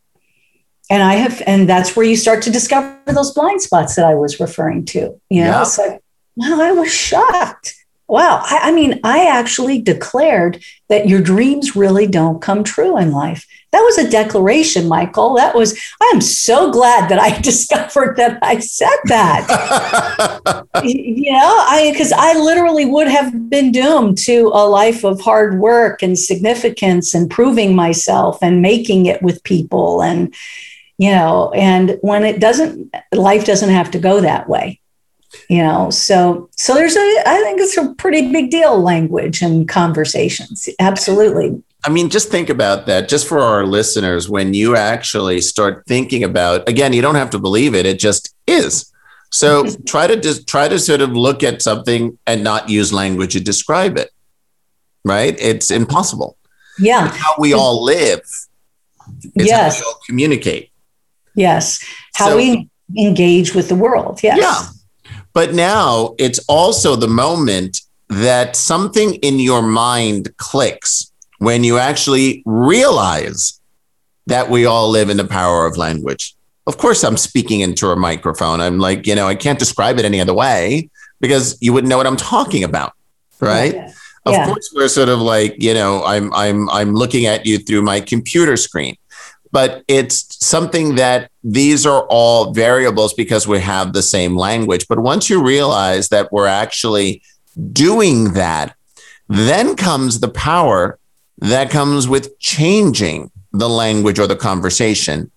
and 0.90 1.02
I 1.02 1.14
have, 1.14 1.42
and 1.46 1.68
that's 1.68 1.96
where 1.96 2.04
you 2.04 2.16
start 2.16 2.42
to 2.42 2.50
discover 2.50 2.98
those 3.06 3.32
blind 3.32 3.62
spots 3.62 3.96
that 3.96 4.04
I 4.04 4.14
was 4.14 4.40
referring 4.40 4.84
to. 4.86 5.20
You 5.30 5.44
know, 5.44 5.50
yeah. 5.50 5.62
it's 5.62 5.78
like, 5.78 6.02
wow, 6.36 6.60
I 6.60 6.72
was 6.72 6.92
shocked. 6.92 7.76
Wow. 8.12 8.42
I, 8.44 8.58
I 8.64 8.72
mean, 8.72 9.00
I 9.04 9.24
actually 9.26 9.80
declared 9.80 10.62
that 10.90 11.08
your 11.08 11.22
dreams 11.22 11.74
really 11.74 12.06
don't 12.06 12.42
come 12.42 12.62
true 12.62 12.98
in 12.98 13.10
life. 13.10 13.46
That 13.70 13.80
was 13.80 13.96
a 13.96 14.10
declaration, 14.10 14.86
Michael. 14.86 15.36
That 15.36 15.54
was, 15.54 15.80
I 15.98 16.10
am 16.12 16.20
so 16.20 16.70
glad 16.70 17.08
that 17.08 17.18
I 17.18 17.40
discovered 17.40 18.18
that 18.18 18.38
I 18.42 18.58
said 18.58 18.98
that. 19.06 20.66
you 20.84 21.32
know, 21.32 21.38
I, 21.38 21.88
because 21.90 22.12
I 22.12 22.34
literally 22.34 22.84
would 22.84 23.08
have 23.08 23.48
been 23.48 23.72
doomed 23.72 24.18
to 24.26 24.50
a 24.52 24.68
life 24.68 25.04
of 25.04 25.22
hard 25.22 25.58
work 25.58 26.02
and 26.02 26.18
significance 26.18 27.14
and 27.14 27.30
proving 27.30 27.74
myself 27.74 28.40
and 28.42 28.60
making 28.60 29.06
it 29.06 29.22
with 29.22 29.42
people. 29.42 30.02
And, 30.02 30.34
you 30.98 31.12
know, 31.12 31.50
and 31.52 31.96
when 32.02 32.24
it 32.24 32.40
doesn't, 32.40 32.94
life 33.10 33.46
doesn't 33.46 33.70
have 33.70 33.90
to 33.92 33.98
go 33.98 34.20
that 34.20 34.50
way 34.50 34.81
you 35.48 35.62
know 35.62 35.90
so 35.90 36.48
so 36.56 36.74
there's 36.74 36.96
a 36.96 37.22
i 37.26 37.40
think 37.42 37.60
it's 37.60 37.76
a 37.76 37.94
pretty 37.94 38.30
big 38.32 38.50
deal 38.50 38.80
language 38.80 39.42
and 39.42 39.68
conversations 39.68 40.68
absolutely 40.78 41.62
I 41.84 41.90
mean, 41.90 42.10
just 42.10 42.30
think 42.30 42.48
about 42.48 42.86
that, 42.86 43.08
just 43.08 43.26
for 43.26 43.40
our 43.40 43.66
listeners, 43.66 44.28
when 44.28 44.54
you 44.54 44.76
actually 44.76 45.40
start 45.40 45.84
thinking 45.86 46.22
about, 46.22 46.68
again, 46.68 46.92
you 46.92 47.02
don't 47.02 47.16
have 47.16 47.30
to 47.30 47.40
believe 47.40 47.74
it, 47.74 47.86
it 47.86 47.98
just 47.98 48.34
is. 48.46 48.92
So 49.30 49.66
try 49.86 50.06
to 50.06 50.16
just 50.16 50.46
try 50.46 50.68
to 50.68 50.78
sort 50.78 51.00
of 51.00 51.10
look 51.10 51.42
at 51.42 51.60
something 51.60 52.18
and 52.26 52.44
not 52.44 52.68
use 52.68 52.92
language 52.92 53.32
to 53.32 53.40
describe 53.40 53.98
it. 53.98 54.10
Right? 55.04 55.36
It's 55.40 55.72
impossible. 55.72 56.36
Yeah. 56.78 57.08
It's 57.08 57.16
how 57.16 57.34
we 57.38 57.52
all 57.52 57.82
live. 57.82 58.20
It's 59.34 59.48
yes. 59.48 59.74
How 59.74 59.80
we 59.80 59.86
all 59.86 60.00
communicate. 60.06 60.70
Yes. 61.34 61.84
How 62.14 62.28
so, 62.28 62.36
we 62.36 62.70
engage 62.96 63.54
with 63.54 63.68
the 63.68 63.74
world. 63.74 64.22
Yes. 64.22 64.38
Yeah. 64.38 64.68
But 65.32 65.54
now 65.54 66.14
it's 66.18 66.40
also 66.48 66.96
the 66.96 67.08
moment 67.08 67.80
that 68.08 68.56
something 68.56 69.14
in 69.16 69.38
your 69.38 69.62
mind 69.62 70.36
clicks 70.36 71.10
when 71.38 71.64
you 71.64 71.78
actually 71.78 72.42
realize 72.44 73.60
that 74.26 74.50
we 74.50 74.66
all 74.66 74.90
live 74.90 75.08
in 75.08 75.16
the 75.16 75.24
power 75.24 75.66
of 75.66 75.76
language. 75.76 76.34
Of 76.66 76.78
course, 76.78 77.02
I'm 77.02 77.16
speaking 77.16 77.60
into 77.60 77.88
a 77.88 77.96
microphone. 77.96 78.60
I'm 78.60 78.78
like, 78.78 79.06
you 79.06 79.14
know, 79.14 79.26
I 79.26 79.34
can't 79.34 79.58
describe 79.58 79.98
it 79.98 80.04
any 80.04 80.20
other 80.20 80.34
way 80.34 80.90
because 81.20 81.56
you 81.60 81.72
wouldn't 81.72 81.88
know 81.88 81.96
what 81.96 82.06
I'm 82.06 82.16
talking 82.16 82.62
about, 82.62 82.92
right? 83.40 83.74
Yeah. 83.74 83.92
Of 84.24 84.32
yeah. 84.34 84.46
course, 84.46 84.72
we're 84.74 84.88
sort 84.88 85.08
of 85.08 85.18
like, 85.18 85.60
you 85.60 85.74
know, 85.74 86.04
I'm 86.04 86.32
I'm 86.32 86.70
I'm 86.70 86.94
looking 86.94 87.26
at 87.26 87.44
you 87.44 87.58
through 87.58 87.82
my 87.82 88.00
computer 88.00 88.56
screen, 88.56 88.96
but 89.52 89.84
it's 89.86 90.44
something 90.44 90.96
that 90.96 91.30
these 91.44 91.86
are 91.86 92.06
all 92.08 92.52
variables 92.52 93.14
because 93.14 93.46
we 93.46 93.60
have 93.60 93.92
the 93.92 94.02
same 94.02 94.36
language. 94.36 94.88
But 94.88 94.98
once 94.98 95.30
you 95.30 95.42
realize 95.42 96.08
that 96.08 96.32
we're 96.32 96.46
actually 96.46 97.22
doing 97.72 98.32
that, 98.32 98.74
then 99.28 99.76
comes 99.76 100.20
the 100.20 100.28
power 100.28 100.98
that 101.38 101.70
comes 101.70 102.08
with 102.08 102.38
changing 102.38 103.30
the 103.52 103.68
language 103.68 104.18
or 104.18 104.26
the 104.26 104.36
conversation 104.36 105.30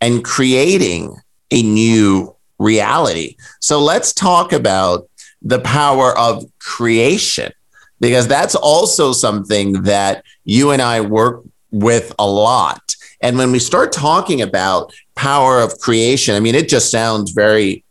and 0.00 0.24
creating 0.24 1.16
a 1.50 1.62
new 1.62 2.36
reality. 2.58 3.36
So 3.60 3.80
let's 3.80 4.12
talk 4.12 4.52
about 4.52 5.08
the 5.40 5.60
power 5.60 6.16
of 6.18 6.44
creation, 6.58 7.52
because 8.00 8.26
that's 8.28 8.54
also 8.54 9.12
something 9.12 9.82
that 9.82 10.24
you 10.44 10.70
and 10.70 10.82
I 10.82 11.00
work 11.00 11.44
with 11.70 12.14
a 12.18 12.26
lot. 12.26 12.96
And 13.20 13.38
when 13.38 13.52
we 13.52 13.58
start 13.58 13.92
talking 13.92 14.42
about 14.42 14.92
power 15.14 15.60
of 15.60 15.78
creation, 15.78 16.34
I 16.34 16.40
mean, 16.40 16.54
it 16.54 16.68
just 16.68 16.90
sounds 16.90 17.32
very 17.32 17.84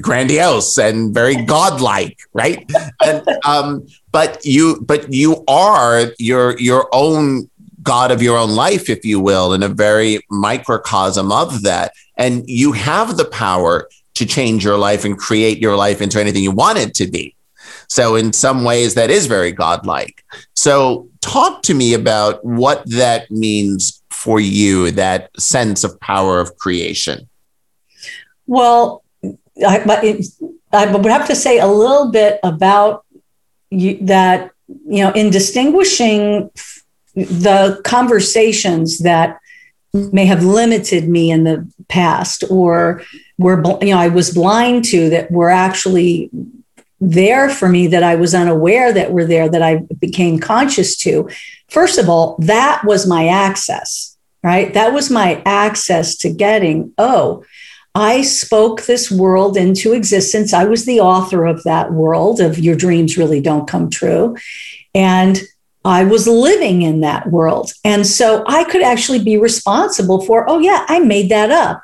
grandiose 0.00 0.78
and 0.78 1.12
very 1.12 1.36
godlike, 1.44 2.18
right? 2.32 2.70
and, 3.04 3.26
um, 3.44 3.86
but 4.12 4.44
you, 4.44 4.80
but 4.80 5.12
you 5.12 5.44
are 5.48 6.12
your 6.18 6.58
your 6.58 6.88
own 6.92 7.50
god 7.82 8.10
of 8.10 8.22
your 8.22 8.36
own 8.36 8.50
life, 8.50 8.90
if 8.90 9.04
you 9.04 9.20
will, 9.20 9.54
in 9.54 9.62
a 9.62 9.68
very 9.68 10.20
microcosm 10.30 11.32
of 11.32 11.62
that, 11.62 11.92
and 12.16 12.48
you 12.48 12.72
have 12.72 13.16
the 13.16 13.24
power 13.24 13.88
to 14.14 14.26
change 14.26 14.64
your 14.64 14.76
life 14.76 15.04
and 15.04 15.16
create 15.16 15.58
your 15.58 15.76
life 15.76 16.02
into 16.02 16.20
anything 16.20 16.42
you 16.42 16.50
want 16.50 16.76
it 16.76 16.92
to 16.92 17.06
be. 17.06 17.34
So, 17.88 18.16
in 18.16 18.32
some 18.32 18.64
ways, 18.64 18.94
that 18.94 19.10
is 19.10 19.26
very 19.26 19.52
godlike. 19.52 20.24
So, 20.54 21.08
talk 21.20 21.62
to 21.62 21.74
me 21.74 21.94
about 21.94 22.44
what 22.44 22.82
that 22.90 23.30
means 23.30 24.02
for 24.22 24.40
you, 24.40 24.90
that 24.90 25.30
sense 25.38 25.84
of 25.84 25.98
power 26.00 26.40
of 26.40 26.56
creation. 26.56 27.28
Well, 28.46 29.04
I, 29.64 30.20
I 30.72 30.86
would 30.92 31.06
have 31.06 31.28
to 31.28 31.36
say 31.36 31.58
a 31.58 31.66
little 31.66 32.10
bit 32.10 32.40
about 32.42 33.04
you, 33.70 33.98
that, 34.02 34.50
you 34.66 35.04
know, 35.04 35.12
in 35.12 35.30
distinguishing 35.30 36.50
the 37.14 37.80
conversations 37.84 38.98
that 38.98 39.38
may 39.92 40.26
have 40.26 40.42
limited 40.42 41.08
me 41.08 41.30
in 41.30 41.44
the 41.44 41.70
past 41.88 42.44
or 42.50 43.02
were, 43.38 43.62
you 43.80 43.90
know, 43.90 43.98
I 43.98 44.08
was 44.08 44.34
blind 44.34 44.84
to 44.86 45.10
that 45.10 45.30
were 45.30 45.50
actually 45.50 46.30
there 47.00 47.48
for 47.48 47.68
me 47.68 47.86
that 47.86 48.02
I 48.02 48.16
was 48.16 48.34
unaware 48.34 48.92
that 48.92 49.12
were 49.12 49.24
there 49.24 49.48
that 49.48 49.62
I 49.62 49.76
became 50.00 50.38
conscious 50.38 50.96
to. 50.98 51.28
First 51.68 51.98
of 51.98 52.08
all, 52.08 52.36
that 52.40 52.82
was 52.84 53.06
my 53.06 53.28
access, 53.28 54.07
right? 54.42 54.72
That 54.74 54.92
was 54.92 55.10
my 55.10 55.42
access 55.44 56.16
to 56.18 56.30
getting, 56.30 56.92
oh, 56.98 57.44
I 57.94 58.22
spoke 58.22 58.82
this 58.82 59.10
world 59.10 59.56
into 59.56 59.92
existence. 59.92 60.52
I 60.52 60.64
was 60.64 60.84
the 60.84 61.00
author 61.00 61.46
of 61.46 61.64
that 61.64 61.92
world 61.92 62.40
of 62.40 62.58
your 62.58 62.76
dreams 62.76 63.18
really 63.18 63.40
don't 63.40 63.68
come 63.68 63.90
true. 63.90 64.36
And 64.94 65.40
I 65.84 66.04
was 66.04 66.28
living 66.28 66.82
in 66.82 67.00
that 67.00 67.28
world. 67.28 67.72
And 67.84 68.06
so 68.06 68.44
I 68.46 68.64
could 68.64 68.82
actually 68.82 69.24
be 69.24 69.36
responsible 69.36 70.20
for, 70.20 70.48
oh, 70.48 70.58
yeah, 70.58 70.84
I 70.88 71.00
made 71.00 71.30
that 71.30 71.50
up, 71.50 71.82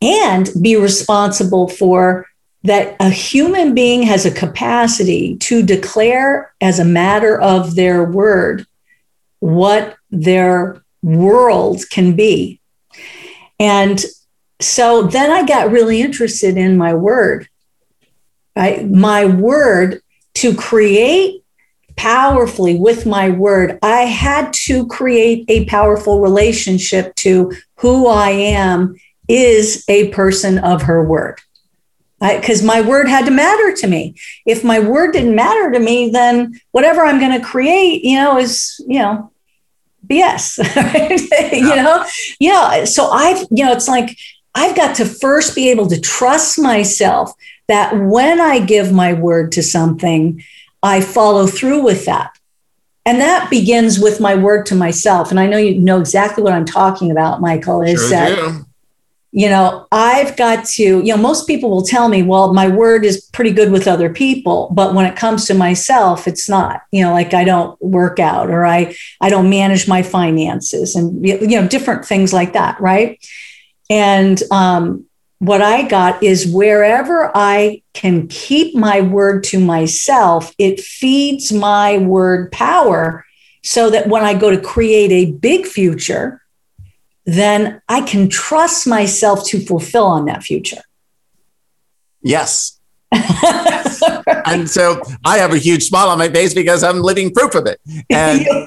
and 0.00 0.48
be 0.62 0.76
responsible 0.76 1.68
for 1.68 2.26
that 2.62 2.96
a 3.00 3.10
human 3.10 3.74
being 3.74 4.02
has 4.02 4.26
a 4.26 4.30
capacity 4.30 5.36
to 5.36 5.62
declare 5.62 6.52
as 6.60 6.78
a 6.78 6.84
matter 6.84 7.40
of 7.40 7.74
their 7.74 8.04
word 8.04 8.66
what 9.40 9.96
their 10.10 10.82
world 11.02 11.88
can 11.90 12.16
be. 12.16 12.60
And 13.58 14.02
so 14.60 15.02
then 15.02 15.30
I 15.30 15.44
got 15.46 15.70
really 15.70 16.00
interested 16.00 16.56
in 16.56 16.76
my 16.76 16.94
word. 16.94 17.48
Right? 18.56 18.88
My 18.88 19.24
word 19.24 20.00
to 20.34 20.54
create 20.54 21.44
powerfully 21.96 22.76
with 22.76 23.06
my 23.06 23.30
word, 23.30 23.78
I 23.82 24.02
had 24.02 24.52
to 24.64 24.86
create 24.86 25.44
a 25.48 25.64
powerful 25.66 26.20
relationship 26.20 27.14
to 27.16 27.52
who 27.76 28.06
I 28.06 28.30
am 28.30 28.96
is 29.28 29.84
a 29.88 30.08
person 30.08 30.58
of 30.58 30.82
her 30.82 31.04
word 31.04 31.40
because 32.20 32.62
my 32.62 32.80
word 32.80 33.08
had 33.08 33.24
to 33.26 33.30
matter 33.30 33.72
to 33.76 33.86
me. 33.86 34.14
If 34.44 34.64
my 34.64 34.80
word 34.80 35.12
didn't 35.12 35.36
matter 35.36 35.70
to 35.70 35.78
me, 35.78 36.10
then 36.10 36.60
whatever 36.72 37.04
I'm 37.04 37.20
going 37.20 37.38
to 37.38 37.46
create, 37.46 38.04
you 38.04 38.16
know, 38.16 38.38
is, 38.38 38.82
you 38.86 38.98
know, 38.98 39.30
BS. 40.06 40.58
Right? 40.76 41.52
you 41.52 41.76
know, 41.76 42.04
yeah. 42.38 42.84
So 42.84 43.10
I've, 43.10 43.46
you 43.50 43.64
know, 43.64 43.72
it's 43.72 43.88
like 43.88 44.16
I've 44.54 44.76
got 44.76 44.96
to 44.96 45.04
first 45.04 45.54
be 45.54 45.70
able 45.70 45.88
to 45.88 46.00
trust 46.00 46.58
myself 46.58 47.32
that 47.68 47.96
when 47.96 48.40
I 48.40 48.60
give 48.60 48.92
my 48.92 49.12
word 49.12 49.52
to 49.52 49.62
something, 49.62 50.42
I 50.82 51.00
follow 51.00 51.46
through 51.46 51.82
with 51.82 52.06
that. 52.06 52.38
And 53.04 53.20
that 53.20 53.48
begins 53.50 53.98
with 53.98 54.20
my 54.20 54.34
word 54.34 54.66
to 54.66 54.74
myself. 54.74 55.30
And 55.30 55.40
I 55.40 55.46
know 55.46 55.56
you 55.56 55.78
know 55.78 55.98
exactly 55.98 56.42
what 56.42 56.52
I'm 56.52 56.64
talking 56.64 57.10
about, 57.10 57.40
Michael, 57.40 57.82
is 57.82 58.00
sure 58.00 58.10
that 58.10 58.66
you 59.30 59.48
know, 59.48 59.86
I've 59.92 60.36
got 60.36 60.64
to, 60.64 60.82
you 60.82 61.14
know, 61.14 61.16
most 61.16 61.46
people 61.46 61.70
will 61.70 61.82
tell 61.82 62.08
me, 62.08 62.22
well, 62.22 62.54
my 62.54 62.66
word 62.66 63.04
is 63.04 63.20
pretty 63.20 63.50
good 63.50 63.70
with 63.70 63.86
other 63.86 64.10
people, 64.10 64.70
but 64.72 64.94
when 64.94 65.04
it 65.04 65.16
comes 65.16 65.46
to 65.46 65.54
myself, 65.54 66.26
it's 66.26 66.48
not, 66.48 66.82
you 66.92 67.04
know, 67.04 67.12
like 67.12 67.34
I 67.34 67.44
don't 67.44 67.80
work 67.82 68.18
out 68.18 68.48
or 68.48 68.64
I, 68.64 68.96
I 69.20 69.28
don't 69.28 69.50
manage 69.50 69.86
my 69.86 70.02
finances 70.02 70.96
and, 70.96 71.24
you 71.26 71.60
know, 71.60 71.68
different 71.68 72.06
things 72.06 72.32
like 72.32 72.54
that. 72.54 72.80
Right. 72.80 73.18
And, 73.90 74.42
um, 74.50 75.04
what 75.40 75.62
I 75.62 75.86
got 75.86 76.20
is 76.22 76.52
wherever 76.52 77.30
I 77.32 77.82
can 77.94 78.26
keep 78.26 78.74
my 78.74 79.00
word 79.02 79.44
to 79.44 79.60
myself, 79.60 80.52
it 80.58 80.80
feeds 80.80 81.52
my 81.52 81.98
word 81.98 82.50
power 82.50 83.24
so 83.62 83.88
that 83.90 84.08
when 84.08 84.24
I 84.24 84.34
go 84.34 84.50
to 84.50 84.60
create 84.60 85.12
a 85.12 85.30
big 85.30 85.66
future, 85.66 86.42
then 87.28 87.82
I 87.90 88.00
can 88.00 88.30
trust 88.30 88.86
myself 88.86 89.44
to 89.48 89.60
fulfill 89.60 90.06
on 90.06 90.24
that 90.24 90.42
future. 90.42 90.80
Yes. 92.22 92.80
and 94.46 94.68
so 94.68 95.02
I 95.26 95.36
have 95.36 95.52
a 95.52 95.58
huge 95.58 95.84
smile 95.84 96.08
on 96.08 96.16
my 96.16 96.30
face 96.30 96.54
because 96.54 96.82
I'm 96.82 97.02
living 97.02 97.30
proof 97.34 97.54
of 97.54 97.66
it. 97.66 97.80
And 98.10 98.40
you, 98.40 98.66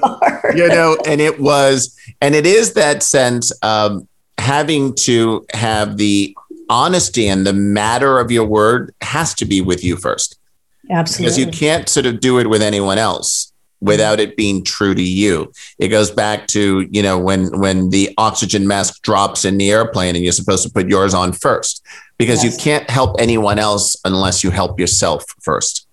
you 0.54 0.68
know, 0.68 0.96
and 1.04 1.20
it 1.20 1.40
was, 1.40 1.98
and 2.20 2.36
it 2.36 2.46
is 2.46 2.74
that 2.74 3.02
sense 3.02 3.50
of 3.62 4.06
having 4.38 4.94
to 4.94 5.44
have 5.54 5.96
the 5.96 6.36
honesty 6.68 7.26
and 7.26 7.44
the 7.44 7.52
matter 7.52 8.20
of 8.20 8.30
your 8.30 8.46
word 8.46 8.94
has 9.00 9.34
to 9.34 9.44
be 9.44 9.60
with 9.60 9.82
you 9.82 9.96
first. 9.96 10.38
Absolutely. 10.88 11.24
Because 11.24 11.38
you 11.38 11.46
can't 11.48 11.88
sort 11.88 12.06
of 12.06 12.20
do 12.20 12.38
it 12.38 12.48
with 12.48 12.62
anyone 12.62 12.98
else 12.98 13.51
without 13.82 14.20
it 14.20 14.36
being 14.36 14.64
true 14.64 14.94
to 14.94 15.02
you. 15.02 15.52
It 15.78 15.88
goes 15.88 16.10
back 16.10 16.46
to, 16.48 16.86
you 16.90 17.02
know, 17.02 17.18
when 17.18 17.58
when 17.58 17.90
the 17.90 18.14
oxygen 18.16 18.66
mask 18.66 19.02
drops 19.02 19.44
in 19.44 19.58
the 19.58 19.70
airplane 19.70 20.14
and 20.14 20.24
you're 20.24 20.32
supposed 20.32 20.62
to 20.62 20.72
put 20.72 20.88
yours 20.88 21.12
on 21.12 21.32
first 21.32 21.84
because 22.16 22.44
yes. 22.44 22.52
you 22.52 22.62
can't 22.62 22.88
help 22.88 23.16
anyone 23.18 23.58
else 23.58 23.96
unless 24.04 24.44
you 24.44 24.50
help 24.50 24.78
yourself 24.78 25.24
first. 25.42 25.86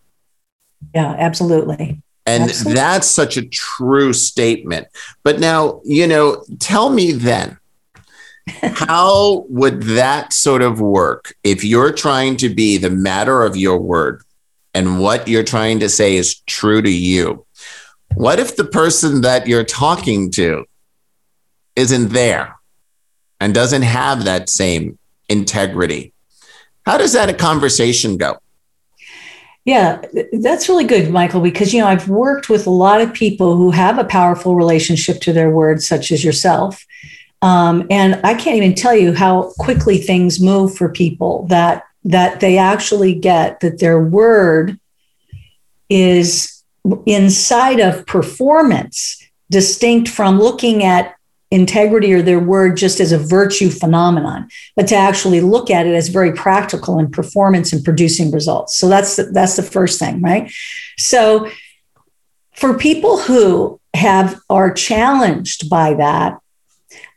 Yeah, 0.93 1.15
absolutely. 1.17 2.01
And 2.25 2.43
absolutely. 2.43 2.73
that's 2.75 3.07
such 3.07 3.37
a 3.37 3.47
true 3.47 4.13
statement. 4.13 4.87
But 5.23 5.39
now, 5.39 5.81
you 5.83 6.05
know, 6.05 6.43
tell 6.59 6.91
me 6.91 7.11
then, 7.11 7.57
how 8.61 9.45
would 9.49 9.83
that 9.83 10.31
sort 10.31 10.61
of 10.61 10.79
work 10.79 11.33
if 11.43 11.63
you're 11.63 11.91
trying 11.91 12.37
to 12.37 12.49
be 12.49 12.77
the 12.77 12.91
matter 12.91 13.41
of 13.43 13.57
your 13.57 13.79
word 13.79 14.21
and 14.75 15.01
what 15.01 15.27
you're 15.27 15.43
trying 15.43 15.79
to 15.79 15.89
say 15.89 16.15
is 16.15 16.35
true 16.41 16.83
to 16.83 16.91
you? 16.91 17.45
What 18.19 18.37
if 18.37 18.57
the 18.57 18.65
person 18.65 19.21
that 19.21 19.47
you're 19.47 19.63
talking 19.63 20.29
to 20.31 20.65
isn't 21.77 22.09
there 22.09 22.57
and 23.39 23.53
doesn't 23.53 23.83
have 23.83 24.25
that 24.25 24.49
same 24.49 24.99
integrity? 25.29 26.11
How 26.85 26.97
does 26.97 27.13
that 27.13 27.39
conversation 27.39 28.17
go? 28.17 28.39
Yeah, 29.63 30.01
that's 30.33 30.67
really 30.67 30.83
good, 30.83 31.09
Michael, 31.09 31.39
because 31.39 31.73
you 31.73 31.79
know, 31.79 31.87
I've 31.87 32.09
worked 32.09 32.49
with 32.49 32.67
a 32.67 32.71
lot 32.71 32.99
of 32.99 33.13
people 33.13 33.55
who 33.55 33.71
have 33.71 33.97
a 33.97 34.03
powerful 34.03 34.53
relationship 34.53 35.21
to 35.21 35.31
their 35.31 35.49
words, 35.49 35.87
such 35.87 36.11
as 36.11 36.21
yourself. 36.21 36.85
Um, 37.41 37.87
and 37.89 38.19
I 38.25 38.33
can't 38.33 38.57
even 38.57 38.75
tell 38.75 38.97
you 38.97 39.13
how 39.13 39.53
quickly 39.59 39.97
things 39.97 40.41
move 40.41 40.75
for 40.75 40.89
people 40.89 41.45
that 41.47 41.85
that 42.03 42.41
they 42.41 42.57
actually 42.57 43.15
get 43.15 43.61
that 43.61 43.79
their 43.79 44.03
word 44.03 44.77
is 45.87 46.58
inside 47.05 47.79
of 47.79 48.05
performance, 48.05 49.21
distinct 49.49 50.09
from 50.09 50.39
looking 50.39 50.83
at 50.83 51.15
integrity 51.51 52.13
or 52.13 52.21
their 52.21 52.39
word 52.39 52.77
just 52.77 52.99
as 52.99 53.11
a 53.11 53.17
virtue 53.17 53.69
phenomenon, 53.69 54.47
but 54.75 54.87
to 54.87 54.95
actually 54.95 55.41
look 55.41 55.71
at 55.71 55.87
it 55.87 55.95
as 55.95 56.09
very 56.09 56.31
practical 56.31 56.99
in 56.99 57.09
performance 57.09 57.73
and 57.73 57.83
producing 57.83 58.31
results. 58.31 58.77
So 58.77 58.87
that's 58.87 59.15
the, 59.15 59.23
that's 59.23 59.55
the 59.55 59.63
first 59.63 59.97
thing, 59.99 60.21
right? 60.21 60.51
So 60.97 61.49
for 62.55 62.77
people 62.77 63.17
who 63.17 63.79
have 63.95 64.39
are 64.49 64.71
challenged 64.71 65.69
by 65.69 65.95
that, 65.95 66.37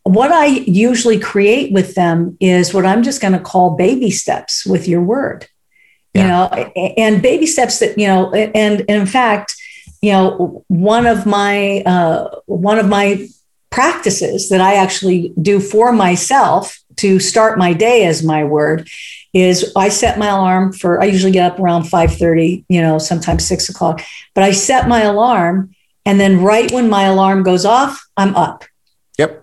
what 0.04 0.32
I 0.32 0.46
usually 0.46 1.18
create 1.18 1.72
with 1.72 1.94
them 1.94 2.36
is 2.40 2.72
what 2.72 2.86
I'm 2.86 3.02
just 3.02 3.20
going 3.20 3.34
to 3.34 3.38
call 3.38 3.76
baby 3.76 4.10
steps 4.10 4.64
with 4.64 4.88
your 4.88 5.02
word 5.02 5.46
you 6.14 6.22
know 6.22 6.46
and 6.98 7.22
baby 7.22 7.46
steps 7.46 7.78
that 7.78 7.98
you 7.98 8.06
know 8.06 8.32
and, 8.32 8.54
and 8.54 8.80
in 9.00 9.06
fact 9.06 9.56
you 10.02 10.12
know 10.12 10.64
one 10.68 11.06
of 11.06 11.26
my 11.26 11.82
uh, 11.86 12.28
one 12.46 12.78
of 12.78 12.88
my 12.88 13.28
practices 13.70 14.50
that 14.50 14.60
i 14.60 14.74
actually 14.74 15.32
do 15.40 15.58
for 15.58 15.92
myself 15.92 16.78
to 16.96 17.18
start 17.18 17.58
my 17.58 17.72
day 17.72 18.04
as 18.04 18.22
my 18.22 18.44
word 18.44 18.86
is 19.32 19.72
i 19.76 19.88
set 19.88 20.18
my 20.18 20.28
alarm 20.28 20.72
for 20.72 21.00
i 21.00 21.06
usually 21.06 21.32
get 21.32 21.50
up 21.50 21.58
around 21.58 21.84
5.30 21.84 22.64
you 22.68 22.82
know 22.82 22.98
sometimes 22.98 23.46
6 23.46 23.70
o'clock 23.70 24.02
but 24.34 24.44
i 24.44 24.50
set 24.50 24.88
my 24.88 25.00
alarm 25.00 25.74
and 26.04 26.20
then 26.20 26.42
right 26.42 26.70
when 26.70 26.90
my 26.90 27.04
alarm 27.04 27.42
goes 27.42 27.64
off 27.64 28.06
i'm 28.18 28.34
up 28.34 28.64
yep 29.16 29.42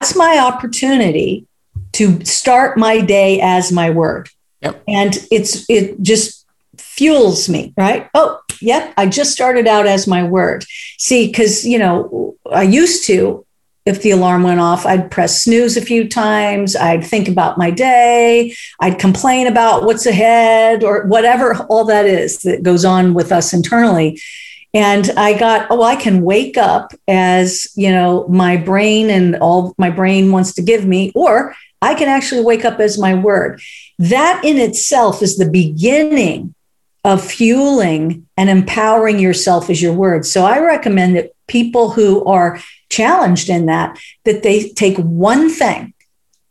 That's 0.00 0.16
my 0.16 0.38
opportunity 0.38 1.46
to 1.94 2.24
start 2.24 2.76
my 2.76 3.00
day 3.00 3.40
as 3.40 3.72
my 3.72 3.90
word. 3.90 4.28
Yep. 4.60 4.82
And 4.86 5.26
it's 5.30 5.68
it 5.70 6.00
just 6.02 6.44
fuels 6.76 7.48
me, 7.48 7.72
right? 7.76 8.10
Oh, 8.14 8.40
yep, 8.60 8.92
I 8.96 9.06
just 9.06 9.32
started 9.32 9.66
out 9.66 9.86
as 9.86 10.06
my 10.06 10.24
word. 10.24 10.64
See, 10.98 11.26
because 11.26 11.66
you 11.66 11.78
know, 11.78 12.36
I 12.50 12.62
used 12.62 13.06
to, 13.06 13.44
if 13.86 14.00
the 14.00 14.12
alarm 14.12 14.42
went 14.42 14.60
off, 14.60 14.86
I'd 14.86 15.10
press 15.10 15.42
snooze 15.42 15.76
a 15.76 15.82
few 15.82 16.08
times. 16.08 16.74
I'd 16.74 17.04
think 17.04 17.28
about 17.28 17.58
my 17.58 17.70
day. 17.70 18.54
I'd 18.80 18.98
complain 18.98 19.46
about 19.46 19.84
what's 19.84 20.06
ahead 20.06 20.82
or 20.82 21.06
whatever 21.06 21.54
all 21.68 21.84
that 21.86 22.06
is 22.06 22.38
that 22.38 22.62
goes 22.62 22.84
on 22.84 23.12
with 23.12 23.30
us 23.30 23.52
internally. 23.52 24.20
And 24.72 25.10
I 25.16 25.38
got, 25.38 25.68
oh, 25.70 25.82
I 25.82 25.96
can 25.96 26.22
wake 26.22 26.56
up 26.56 26.92
as, 27.06 27.68
you 27.76 27.92
know, 27.92 28.26
my 28.28 28.56
brain 28.56 29.10
and 29.10 29.36
all 29.36 29.74
my 29.78 29.90
brain 29.90 30.32
wants 30.32 30.54
to 30.54 30.62
give 30.62 30.84
me, 30.84 31.12
or 31.14 31.54
I 31.80 31.94
can 31.94 32.08
actually 32.08 32.42
wake 32.42 32.64
up 32.64 32.80
as 32.80 32.98
my 32.98 33.14
word. 33.14 33.60
That 33.98 34.42
in 34.44 34.58
itself 34.58 35.22
is 35.22 35.36
the 35.36 35.48
beginning 35.48 36.54
of 37.04 37.24
fueling 37.24 38.26
and 38.36 38.48
empowering 38.48 39.18
yourself 39.18 39.68
is 39.68 39.82
your 39.82 39.92
word. 39.92 40.24
So 40.24 40.44
I 40.44 40.58
recommend 40.58 41.16
that 41.16 41.32
people 41.46 41.90
who 41.90 42.24
are 42.24 42.60
challenged 42.88 43.50
in 43.50 43.66
that, 43.66 43.98
that 44.24 44.42
they 44.42 44.70
take 44.70 44.96
one 44.96 45.50
thing 45.50 45.92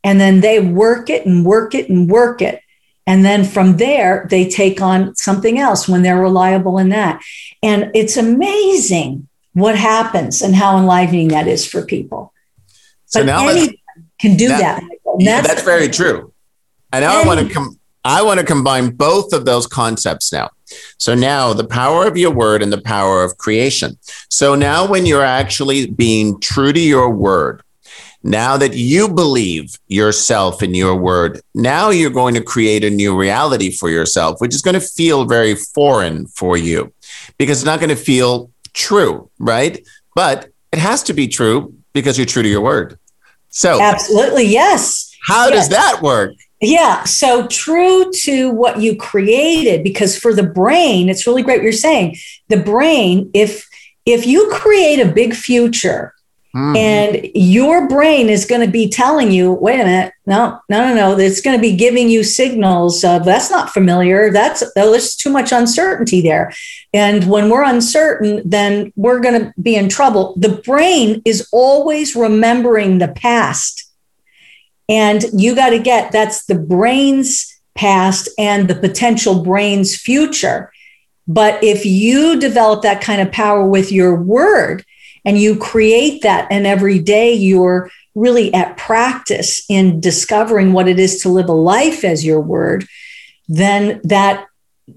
and 0.03 0.19
then 0.19 0.41
they 0.41 0.59
work 0.59 1.09
it 1.09 1.25
and 1.25 1.45
work 1.45 1.73
it 1.73 1.89
and 1.89 2.09
work 2.09 2.41
it 2.41 2.63
and 3.05 3.25
then 3.25 3.43
from 3.43 3.77
there, 3.77 4.27
they 4.29 4.47
take 4.47 4.81
on 4.81 5.15
something 5.15 5.59
else 5.59 5.87
when 5.87 6.03
they're 6.03 6.21
reliable 6.21 6.77
in 6.77 6.89
that. 6.89 7.21
And 7.61 7.91
it's 7.93 8.15
amazing 8.15 9.27
what 9.53 9.77
happens 9.77 10.41
and 10.41 10.55
how 10.55 10.77
enlivening 10.77 11.27
that 11.29 11.47
is 11.47 11.67
for 11.67 11.85
people. 11.85 12.33
So 13.05 13.19
but 13.19 13.25
now 13.25 13.47
anyone 13.47 13.75
can 14.19 14.37
do 14.37 14.47
that. 14.47 14.81
Yeah, 15.19 15.41
that's, 15.41 15.47
that's 15.47 15.63
very 15.63 15.89
true. 15.89 16.33
And 16.91 17.03
now 17.03 17.21
I 17.21 17.25
want 17.25 17.45
to 17.45 17.53
come. 17.53 17.77
I 18.05 18.21
want 18.21 18.39
to 18.39 18.45
combine 18.45 18.91
both 18.91 19.33
of 19.33 19.45
those 19.45 19.67
concepts 19.67 20.31
now. 20.31 20.49
So 20.97 21.15
now 21.15 21.53
the 21.53 21.67
power 21.67 22.07
of 22.07 22.17
your 22.17 22.31
word 22.31 22.61
and 22.61 22.73
the 22.73 22.81
power 22.81 23.23
of 23.23 23.37
creation. 23.37 23.97
So 24.29 24.55
now 24.55 24.87
when 24.87 25.05
you're 25.05 25.23
actually 25.23 25.87
being 25.87 26.39
true 26.39 26.73
to 26.73 26.79
your 26.79 27.09
word, 27.09 27.61
now 28.23 28.55
that 28.57 28.73
you 28.73 29.09
believe 29.09 29.77
yourself 29.87 30.63
in 30.63 30.73
your 30.73 30.95
word, 30.95 31.41
now 31.53 31.89
you're 31.89 32.09
going 32.09 32.33
to 32.35 32.41
create 32.41 32.83
a 32.83 32.89
new 32.89 33.17
reality 33.17 33.69
for 33.69 33.89
yourself, 33.89 34.39
which 34.39 34.55
is 34.55 34.61
going 34.61 34.79
to 34.79 34.81
feel 34.81 35.25
very 35.25 35.55
foreign 35.55 36.27
for 36.27 36.55
you 36.55 36.93
because 37.37 37.59
it's 37.59 37.65
not 37.65 37.79
going 37.79 37.89
to 37.89 37.95
feel 37.95 38.49
true, 38.73 39.29
right? 39.39 39.85
But 40.15 40.49
it 40.71 40.79
has 40.79 41.03
to 41.03 41.13
be 41.13 41.27
true 41.27 41.75
because 41.91 42.17
you're 42.17 42.25
true 42.25 42.43
to 42.43 42.49
your 42.49 42.61
word. 42.61 42.97
So, 43.49 43.79
absolutely, 43.81 44.45
yes. 44.45 45.15
How 45.27 45.47
yes. 45.47 45.67
does 45.67 45.69
that 45.69 46.01
work? 46.01 46.33
Yeah. 46.63 47.03
So 47.03 47.47
true 47.47 48.11
to 48.21 48.49
what 48.51 48.79
you 48.79 48.95
created, 48.95 49.83
because 49.83 50.17
for 50.17 50.33
the 50.33 50.43
brain, 50.43 51.09
it's 51.09 51.27
really 51.27 51.43
great 51.43 51.57
what 51.57 51.63
you're 51.63 51.73
saying. 51.73 52.15
The 52.47 52.57
brain, 52.57 53.29
if 53.33 53.67
if 54.05 54.25
you 54.25 54.49
create 54.51 54.99
a 54.99 55.11
big 55.11 55.33
future 55.33 56.13
Mm-hmm. 56.55 56.75
And 56.75 57.31
your 57.33 57.87
brain 57.87 58.29
is 58.29 58.45
going 58.45 58.61
to 58.63 58.71
be 58.71 58.87
telling 58.87 59.31
you, 59.31 59.53
wait 59.53 59.79
a 59.79 59.85
minute, 59.85 60.13
no, 60.27 60.59
no, 60.69 60.87
no, 60.87 60.93
no. 60.93 61.17
It's 61.17 61.41
going 61.41 61.57
to 61.57 61.61
be 61.61 61.75
giving 61.75 62.09
you 62.09 62.23
signals 62.23 63.03
of 63.03 63.25
that's 63.25 63.49
not 63.49 63.71
familiar. 63.71 64.31
That's 64.31 64.61
oh, 64.61 64.91
there's 64.91 65.15
too 65.15 65.31
much 65.31 65.51
uncertainty 65.51 66.21
there. 66.21 66.53
And 66.93 67.27
when 67.27 67.49
we're 67.49 67.63
uncertain, 67.63 68.47
then 68.47 68.93
we're 68.95 69.19
going 69.19 69.41
to 69.41 69.53
be 69.59 69.75
in 69.75 69.89
trouble. 69.89 70.35
The 70.37 70.61
brain 70.63 71.23
is 71.25 71.49
always 71.51 72.15
remembering 72.15 72.99
the 72.99 73.07
past. 73.07 73.82
And 74.89 75.23
you 75.33 75.55
got 75.55 75.69
to 75.69 75.79
get 75.79 76.11
that's 76.11 76.45
the 76.45 76.55
brain's 76.55 77.49
past 77.75 78.29
and 78.37 78.67
the 78.67 78.75
potential 78.75 79.43
brain's 79.43 79.95
future. 79.95 80.71
But 81.27 81.63
if 81.63 81.85
you 81.85 82.39
develop 82.39 82.81
that 82.81 83.01
kind 83.01 83.21
of 83.21 83.31
power 83.31 83.65
with 83.65 83.91
your 83.91 84.15
word, 84.15 84.83
and 85.25 85.39
you 85.39 85.57
create 85.57 86.21
that 86.21 86.47
and 86.51 86.67
every 86.67 86.99
day 86.99 87.33
you're 87.33 87.89
really 88.15 88.53
at 88.53 88.77
practice 88.77 89.63
in 89.69 89.99
discovering 89.99 90.73
what 90.73 90.87
it 90.87 90.99
is 90.99 91.21
to 91.21 91.29
live 91.29 91.49
a 91.49 91.53
life 91.53 92.03
as 92.03 92.25
your 92.25 92.39
word 92.39 92.85
then 93.47 93.99
that 94.03 94.45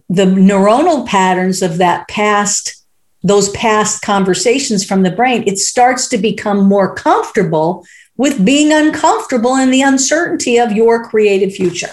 the 0.09 0.25
neuronal 0.25 1.07
patterns 1.07 1.62
of 1.62 1.79
that 1.79 2.07
past 2.09 2.85
those 3.22 3.49
past 3.51 4.03
conversations 4.03 4.85
from 4.85 5.03
the 5.03 5.11
brain 5.11 5.44
it 5.46 5.59
starts 5.59 6.09
to 6.09 6.18
become 6.18 6.64
more 6.64 6.94
comfortable 6.94 7.85
with 8.16 8.44
being 8.44 8.72
uncomfortable 8.72 9.57
in 9.57 9.70
the 9.70 9.83
uncertainty 9.83 10.59
of 10.59 10.72
your 10.72 11.09
creative 11.09 11.55
future 11.55 11.90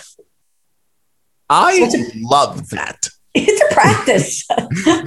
i 1.49 1.87
so 1.89 1.99
love 2.15 2.69
that 2.69 3.07
it's 3.35 3.61
a 3.61 3.73
practice. 3.73 4.45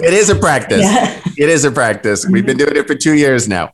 it 0.02 0.12
is 0.12 0.30
a 0.30 0.34
practice. 0.34 0.82
Yeah. 0.82 1.20
It 1.38 1.48
is 1.48 1.64
a 1.64 1.70
practice. 1.70 2.26
We've 2.26 2.44
been 2.44 2.56
doing 2.56 2.76
it 2.76 2.86
for 2.86 2.94
two 2.94 3.14
years 3.14 3.48
now. 3.48 3.72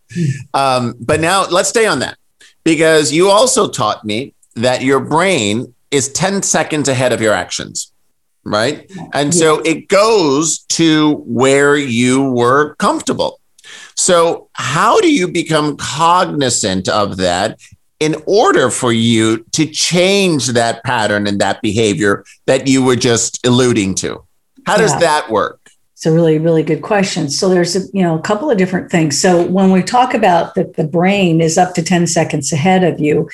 Um, 0.53 0.95
but 1.01 1.21
now 1.21 1.47
let's 1.47 1.69
stay 1.69 1.87
on 1.87 2.01
that 2.01 2.19
because 2.65 3.13
you 3.13 3.31
also 3.31 3.69
taught 3.69 4.05
me 4.05 4.35
that 4.57 4.83
your 4.83 5.01
brain 5.01 5.75
is 5.91 6.13
10 6.13 6.43
seconds 6.43 6.89
ahead 6.89 7.13
of 7.13 7.21
your 7.21 7.33
actions, 7.33 7.93
right? 8.45 8.91
And 9.15 9.35
so 9.35 9.61
it 9.61 9.89
goes 9.89 10.61
to 10.71 11.15
where 11.27 11.77
you 11.77 12.31
were 12.31 12.75
comfortable. 12.77 13.41
So, 13.97 14.49
how 14.55 15.01
do 15.01 15.13
you 15.13 15.29
become 15.29 15.77
cognizant 15.77 16.89
of 16.89 17.17
that 17.19 17.61
in 18.01 18.17
order 18.27 18.71
for 18.71 18.93
you 18.93 19.45
to 19.53 19.67
change 19.67 20.49
that 20.49 20.83
pattern 20.85 21.27
and 21.27 21.41
that 21.41 21.63
behavior 21.63 22.25
that 22.47 22.67
you 22.67 22.83
were 22.83 22.97
just 22.97 23.45
alluding 23.47 23.95
to? 23.97 24.25
How 24.67 24.77
does 24.77 24.93
yeah. 24.93 25.01
that 25.01 25.31
work? 25.31 25.61
It's 25.93 26.07
a 26.07 26.13
really, 26.13 26.39
really 26.39 26.65
good 26.65 26.83
question. 26.83 27.31
So 27.31 27.49
there's 27.49 27.77
a, 27.77 27.81
you 27.93 28.03
know 28.03 28.19
a 28.19 28.23
couple 28.23 28.51
of 28.51 28.59
different 28.59 28.91
things. 28.91 29.21
So 29.21 29.47
when 29.47 29.71
we 29.71 29.83
talk 29.83 30.15
about 30.15 30.57
that 30.57 30.75
the 30.75 30.85
brain 30.85 31.41
is 31.41 31.57
up 31.57 31.75
to 31.75 31.83
10 31.83 32.09
seconds 32.09 32.53
ahead 32.53 32.83
of 32.83 32.99
you, 32.99 33.31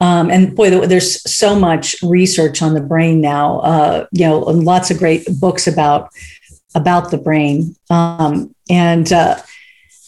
um, 0.00 0.30
and 0.30 0.54
boy, 0.54 0.86
there's 0.86 1.22
so 1.30 1.58
much 1.58 1.94
research 2.02 2.62
on 2.62 2.74
the 2.74 2.80
brain 2.80 3.20
now. 3.20 3.60
Uh, 3.60 4.06
you 4.12 4.26
know, 4.26 4.38
lots 4.38 4.90
of 4.90 4.98
great 4.98 5.26
books 5.40 5.66
about 5.66 6.10
about 6.74 7.10
the 7.10 7.18
brain. 7.18 7.74
Um, 7.90 8.54
and 8.68 9.12
uh, 9.12 9.40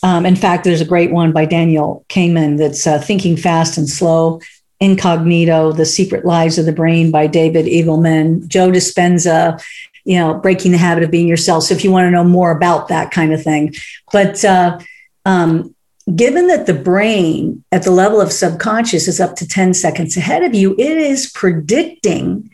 um, 0.02 0.26
in 0.26 0.36
fact, 0.36 0.64
there's 0.64 0.80
a 0.80 0.86
great 0.86 1.12
one 1.12 1.32
by 1.32 1.44
Daniel 1.44 2.04
Kahneman 2.08 2.58
that's 2.58 2.86
uh, 2.86 2.98
Thinking 2.98 3.36
Fast 3.36 3.78
and 3.78 3.88
Slow, 3.88 4.40
Incognito, 4.80 5.72
The 5.72 5.86
Secret 5.86 6.24
Lives 6.24 6.58
of 6.58 6.66
the 6.66 6.72
Brain 6.72 7.10
by 7.12 7.28
David 7.28 7.66
Eagleman, 7.66 8.48
Joe 8.48 8.70
Dispenza, 8.70 9.62
you 10.04 10.18
know, 10.18 10.34
breaking 10.34 10.72
the 10.72 10.78
habit 10.78 11.04
of 11.04 11.12
being 11.12 11.28
yourself. 11.28 11.64
So 11.64 11.74
if 11.74 11.84
you 11.84 11.92
want 11.92 12.06
to 12.06 12.10
know 12.10 12.24
more 12.24 12.50
about 12.50 12.88
that 12.88 13.12
kind 13.12 13.32
of 13.32 13.42
thing, 13.42 13.74
but 14.10 14.44
uh, 14.44 14.80
um, 15.24 15.72
given 16.16 16.48
that 16.48 16.66
the 16.66 16.74
brain 16.74 17.62
at 17.70 17.84
the 17.84 17.92
level 17.92 18.20
of 18.20 18.32
subconscious 18.32 19.06
is 19.06 19.20
up 19.20 19.36
to 19.36 19.46
10 19.46 19.74
seconds 19.74 20.16
ahead 20.16 20.42
of 20.42 20.52
you, 20.52 20.72
it 20.72 20.96
is 20.96 21.30
predicting 21.30 22.50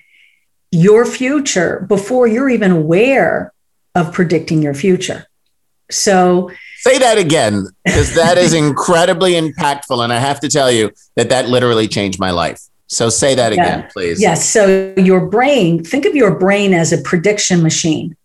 your 0.70 1.06
future 1.06 1.86
before 1.88 2.26
you're 2.26 2.50
even 2.50 2.72
aware 2.72 3.54
of 3.94 4.12
predicting 4.12 4.60
your 4.60 4.74
future. 4.74 5.26
So 5.90 6.50
say 6.78 6.98
that 6.98 7.18
again, 7.18 7.66
because 7.84 8.14
that 8.14 8.38
is 8.38 8.54
incredibly 8.54 9.32
impactful. 9.32 10.02
And 10.02 10.12
I 10.12 10.18
have 10.18 10.40
to 10.40 10.48
tell 10.48 10.70
you 10.70 10.92
that 11.16 11.28
that 11.30 11.48
literally 11.48 11.88
changed 11.88 12.18
my 12.18 12.30
life. 12.30 12.60
So 12.86 13.10
say 13.10 13.34
that 13.34 13.52
again, 13.52 13.80
yeah. 13.80 13.90
please. 13.92 14.20
Yes. 14.20 14.48
So 14.48 14.94
your 14.96 15.26
brain, 15.26 15.84
think 15.84 16.06
of 16.06 16.14
your 16.14 16.34
brain 16.34 16.72
as 16.72 16.92
a 16.92 16.98
prediction 16.98 17.62
machine. 17.62 18.16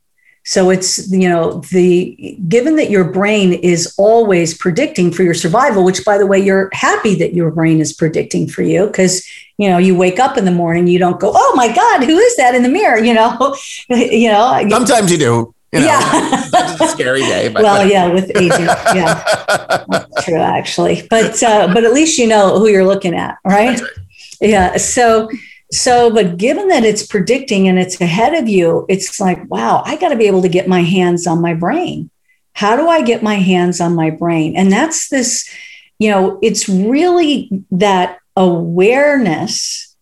So 0.46 0.70
it's, 0.70 1.10
you 1.10 1.30
know, 1.30 1.62
the 1.72 2.38
given 2.48 2.76
that 2.76 2.90
your 2.90 3.06
brain 3.06 3.54
is 3.54 3.94
always 3.98 4.58
predicting 4.58 5.12
for 5.12 5.24
your 5.24 5.34
survival, 5.34 5.86
which 5.86 6.04
by 6.04 6.18
the 6.18 6.26
way, 6.26 6.38
you're 6.38 6.70
happy 6.74 7.16
that 7.16 7.34
your 7.34 7.50
brain 7.50 7.80
is 7.80 7.94
predicting 7.94 8.50
for 8.50 8.62
you 8.62 8.88
because, 8.88 9.26
you 9.58 9.70
know, 9.70 9.78
you 9.78 9.96
wake 9.96 10.20
up 10.20 10.38
in 10.38 10.44
the 10.44 10.52
morning, 10.52 10.88
you 10.88 11.00
don't 11.00 11.20
go, 11.20 11.32
oh 11.34 11.54
my 11.56 11.74
God, 11.74 12.04
who 12.04 12.18
is 12.18 12.36
that 12.36 12.56
in 12.56 12.64
the 12.64 12.70
mirror? 12.70 13.02
You 13.02 13.14
know, 13.14 13.56
you 13.90 14.30
know. 14.30 14.66
Sometimes 14.70 15.12
you 15.12 15.18
do. 15.18 15.56
You 15.72 15.80
know, 15.80 15.86
yeah. 15.86 16.43
A 16.64 16.88
scary 16.88 17.22
day. 17.22 17.50
But 17.50 17.64
well, 17.64 17.88
yeah, 17.88 18.08
with 18.08 18.30
aging. 18.36 18.66
Yeah. 18.66 19.24
That's 19.90 20.26
true, 20.26 20.40
actually. 20.40 21.08
But 21.10 21.42
uh, 21.44 21.74
but 21.74 21.84
at 21.84 21.94
least 21.94 22.18
you 22.18 22.28
know 22.28 22.60
who 22.60 22.68
you're 22.68 22.86
looking 22.86 23.16
at, 23.16 23.38
right? 23.46 23.80
right. 23.80 23.90
Yeah. 24.42 24.78
So, 24.78 25.30
so, 25.72 26.14
but 26.14 26.38
given 26.38 26.68
that 26.68 26.84
it's 26.84 27.06
predicting 27.06 27.68
and 27.68 27.80
it's 27.80 28.00
ahead 28.00 28.34
of 28.34 28.48
you, 28.48 28.86
it's 28.90 29.20
like, 29.20 29.50
wow, 29.50 29.82
I 29.86 29.96
got 29.96 30.10
to 30.10 30.16
be 30.16 30.28
able 30.28 30.42
to 30.44 30.50
get 30.50 30.68
my 30.68 30.82
hands 30.82 31.26
on 31.26 31.42
my 31.42 31.54
brain. 31.54 32.10
How 32.54 32.76
do 32.76 32.88
I 32.88 33.02
get 33.02 33.24
my 33.24 33.36
hands 33.36 33.82
on 33.82 33.96
my 33.96 34.12
brain? 34.12 34.56
And 34.56 34.72
that's 34.72 35.10
this, 35.10 35.50
you 35.98 36.12
know, 36.12 36.40
it's 36.44 36.70
really 36.70 37.50
that 37.72 38.20
awareness 38.36 39.93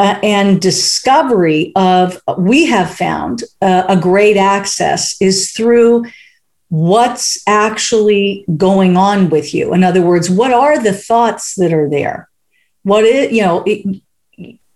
uh, 0.00 0.18
and 0.22 0.60
discovery 0.60 1.72
of 1.76 2.20
we 2.36 2.66
have 2.66 2.94
found 2.94 3.42
uh, 3.62 3.84
a 3.88 3.96
great 3.96 4.36
access 4.36 5.20
is 5.20 5.52
through 5.52 6.04
what's 6.68 7.40
actually 7.46 8.44
going 8.56 8.96
on 8.96 9.30
with 9.30 9.54
you. 9.54 9.72
In 9.72 9.84
other 9.84 10.02
words, 10.02 10.28
what 10.28 10.52
are 10.52 10.82
the 10.82 10.92
thoughts 10.92 11.54
that 11.56 11.72
are 11.72 11.88
there? 11.88 12.28
What 12.82 13.04
is, 13.04 13.32
you 13.32 13.42
know, 13.42 13.62
it, 13.64 14.02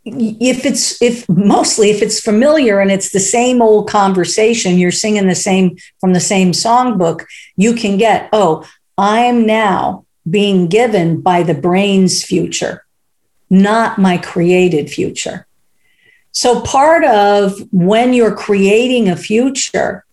if 0.04 0.64
it's 0.64 1.00
if 1.02 1.28
mostly 1.28 1.90
if 1.90 2.00
it's 2.00 2.20
familiar 2.20 2.80
and 2.80 2.90
it's 2.90 3.10
the 3.10 3.20
same 3.20 3.60
old 3.60 3.88
conversation 3.88 4.78
you're 4.78 4.90
singing 4.90 5.28
the 5.28 5.34
same 5.34 5.76
from 6.00 6.14
the 6.14 6.20
same 6.20 6.52
songbook 6.52 7.26
you 7.56 7.74
can 7.74 7.98
get 7.98 8.28
oh 8.32 8.66
i'm 8.96 9.44
now 9.44 10.06
being 10.30 10.66
given 10.66 11.20
by 11.20 11.42
the 11.42 11.52
brain's 11.52 12.24
future 12.24 12.86
not 13.50 13.98
my 13.98 14.18
created 14.18 14.90
future 14.90 15.46
so 16.32 16.60
part 16.60 17.04
of 17.04 17.54
when 17.72 18.12
you're 18.12 18.34
creating 18.34 19.08
a 19.08 19.16
future 19.16 20.04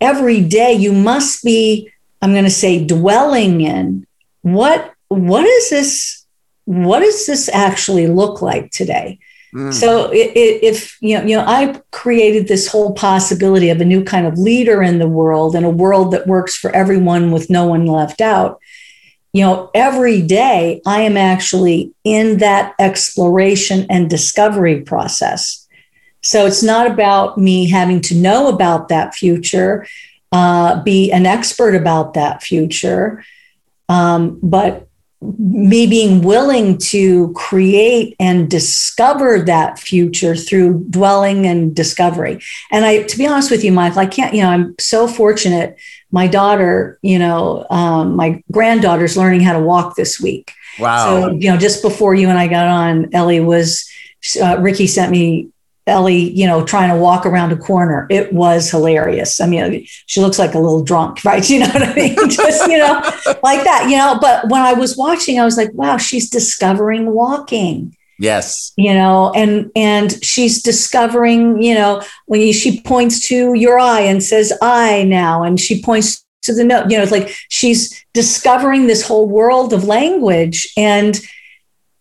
every 0.00 0.40
day 0.40 0.72
you 0.72 0.92
must 0.92 1.42
be 1.42 1.90
i'm 2.22 2.32
going 2.32 2.44
to 2.44 2.50
say 2.50 2.84
dwelling 2.84 3.60
in 3.60 4.06
what 4.42 4.92
what 5.08 5.44
is 5.44 5.70
this 5.70 6.24
what 6.64 7.00
does 7.00 7.26
this 7.26 7.48
actually 7.48 8.06
look 8.06 8.42
like 8.42 8.70
today 8.70 9.18
mm. 9.54 9.72
so 9.72 10.10
it, 10.10 10.30
it, 10.36 10.62
if 10.62 11.00
you 11.00 11.16
know 11.16 11.24
you 11.24 11.36
know 11.36 11.44
i 11.46 11.80
created 11.92 12.46
this 12.46 12.68
whole 12.68 12.92
possibility 12.94 13.70
of 13.70 13.80
a 13.80 13.84
new 13.84 14.04
kind 14.04 14.26
of 14.26 14.38
leader 14.38 14.82
in 14.82 14.98
the 14.98 15.08
world 15.08 15.54
and 15.54 15.64
a 15.64 15.70
world 15.70 16.12
that 16.12 16.26
works 16.26 16.56
for 16.56 16.70
everyone 16.74 17.30
with 17.30 17.48
no 17.48 17.66
one 17.66 17.86
left 17.86 18.20
out 18.20 18.60
you 19.36 19.42
know 19.42 19.70
every 19.74 20.22
day 20.22 20.80
i 20.86 21.02
am 21.02 21.16
actually 21.16 21.92
in 22.04 22.38
that 22.38 22.74
exploration 22.78 23.84
and 23.90 24.08
discovery 24.08 24.80
process. 24.80 25.66
So 26.22 26.46
it's 26.46 26.62
not 26.62 26.90
about 26.90 27.36
me 27.36 27.68
having 27.68 28.00
to 28.02 28.14
know 28.14 28.48
about 28.48 28.88
that 28.88 29.14
future, 29.14 29.86
uh, 30.32 30.82
be 30.82 31.12
an 31.12 31.26
expert 31.26 31.74
about 31.74 32.14
that 32.14 32.42
future, 32.42 33.24
um, 33.88 34.38
but 34.42 34.85
me 35.38 35.86
being 35.86 36.22
willing 36.22 36.78
to 36.78 37.32
create 37.34 38.14
and 38.20 38.50
discover 38.50 39.40
that 39.42 39.78
future 39.78 40.36
through 40.36 40.84
dwelling 40.90 41.46
and 41.46 41.74
discovery. 41.74 42.40
And 42.70 42.84
I, 42.84 43.02
to 43.02 43.18
be 43.18 43.26
honest 43.26 43.50
with 43.50 43.64
you, 43.64 43.72
Michael, 43.72 44.00
I 44.00 44.06
can't, 44.06 44.34
you 44.34 44.42
know, 44.42 44.50
I'm 44.50 44.74
so 44.78 45.08
fortunate. 45.08 45.78
My 46.10 46.26
daughter, 46.26 46.98
you 47.02 47.18
know, 47.18 47.66
um, 47.70 48.16
my 48.16 48.42
granddaughter's 48.52 49.16
learning 49.16 49.40
how 49.40 49.52
to 49.52 49.60
walk 49.60 49.96
this 49.96 50.20
week. 50.20 50.52
Wow. 50.78 51.06
So, 51.06 51.30
you 51.32 51.50
know, 51.50 51.56
just 51.56 51.82
before 51.82 52.14
you 52.14 52.28
and 52.28 52.38
I 52.38 52.48
got 52.48 52.66
on, 52.66 53.14
Ellie 53.14 53.40
was, 53.40 53.90
uh, 54.42 54.58
Ricky 54.60 54.86
sent 54.86 55.10
me 55.10 55.50
Ellie, 55.86 56.30
you 56.32 56.46
know, 56.46 56.64
trying 56.64 56.90
to 56.90 56.96
walk 56.96 57.26
around 57.26 57.52
a 57.52 57.56
corner. 57.56 58.06
It 58.10 58.32
was 58.32 58.70
hilarious. 58.70 59.40
I 59.40 59.46
mean, 59.46 59.86
she 60.06 60.20
looks 60.20 60.38
like 60.38 60.54
a 60.54 60.58
little 60.58 60.82
drunk, 60.82 61.24
right? 61.24 61.48
You 61.48 61.60
know 61.60 61.68
what 61.68 61.82
I 61.82 61.94
mean? 61.94 62.16
Just, 62.28 62.68
you 62.68 62.78
know, 62.78 62.94
like 63.42 63.64
that, 63.64 63.86
you 63.88 63.96
know. 63.96 64.18
But 64.20 64.48
when 64.48 64.62
I 64.62 64.72
was 64.72 64.96
watching, 64.96 65.38
I 65.38 65.44
was 65.44 65.56
like, 65.56 65.72
wow, 65.74 65.96
she's 65.96 66.28
discovering 66.28 67.12
walking. 67.12 67.96
Yes. 68.18 68.72
You 68.76 68.94
know, 68.94 69.30
and 69.34 69.70
and 69.76 70.24
she's 70.24 70.62
discovering, 70.62 71.62
you 71.62 71.74
know, 71.74 72.02
when 72.24 72.52
she 72.52 72.80
points 72.80 73.28
to 73.28 73.54
your 73.54 73.78
eye 73.78 74.00
and 74.00 74.22
says 74.22 74.52
I 74.62 75.04
now, 75.04 75.42
and 75.42 75.60
she 75.60 75.82
points 75.82 76.24
to 76.42 76.54
the 76.54 76.64
note, 76.64 76.90
you 76.90 76.96
know, 76.96 77.02
it's 77.02 77.12
like 77.12 77.36
she's 77.48 78.04
discovering 78.14 78.86
this 78.86 79.06
whole 79.06 79.28
world 79.28 79.72
of 79.72 79.84
language 79.84 80.72
and 80.76 81.20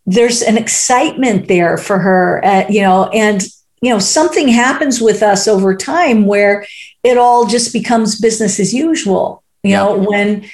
there's 0.06 0.42
an 0.44 0.56
excitement 0.58 1.48
there 1.48 1.78
for 1.78 1.98
her, 1.98 2.44
uh, 2.46 2.66
you 2.70 2.82
know, 2.82 3.06
and 3.08 3.44
you 3.82 3.90
know 3.90 4.00
something 4.00 4.48
happens 4.48 5.02
with 5.02 5.22
us 5.22 5.48
over 5.48 5.76
time 5.76 6.26
where 6.26 6.66
it 7.04 7.18
all 7.18 7.46
just 7.46 7.74
becomes 7.74 8.20
business 8.20 8.60
as 8.60 8.74
usual. 8.74 9.44
You 9.64 9.72
yeah. 9.72 9.78
know 9.78 9.98
when 9.98 10.46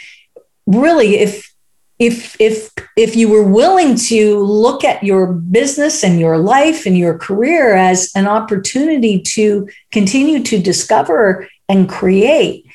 really 0.66 1.18
if 1.18 1.54
if 2.00 2.36
if 2.40 2.72
if 2.98 3.16
you 3.16 3.30
were 3.30 3.44
willing 3.44 3.96
to 3.96 4.40
look 4.40 4.84
at 4.84 5.04
your 5.04 5.28
business 5.34 6.04
and 6.04 6.20
your 6.20 6.38
life 6.38 6.86
and 6.86 6.98
your 6.98 7.18
career 7.18 7.76
as 7.76 8.12
an 8.16 8.28
opportunity 8.28 9.22
to 9.22 9.70
continue 9.92 10.44
to 10.44 10.60
discover 10.60 11.48
and 11.70 11.88
create 11.88 12.66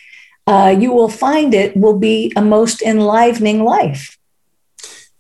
uh, 0.47 0.75
you 0.79 0.93
will 0.93 1.09
find 1.09 1.55
it 1.55 1.77
will 1.77 1.99
be 1.99 2.33
a 2.37 2.43
most 2.43 2.83
enlivening 2.83 3.65
life. 3.65 4.17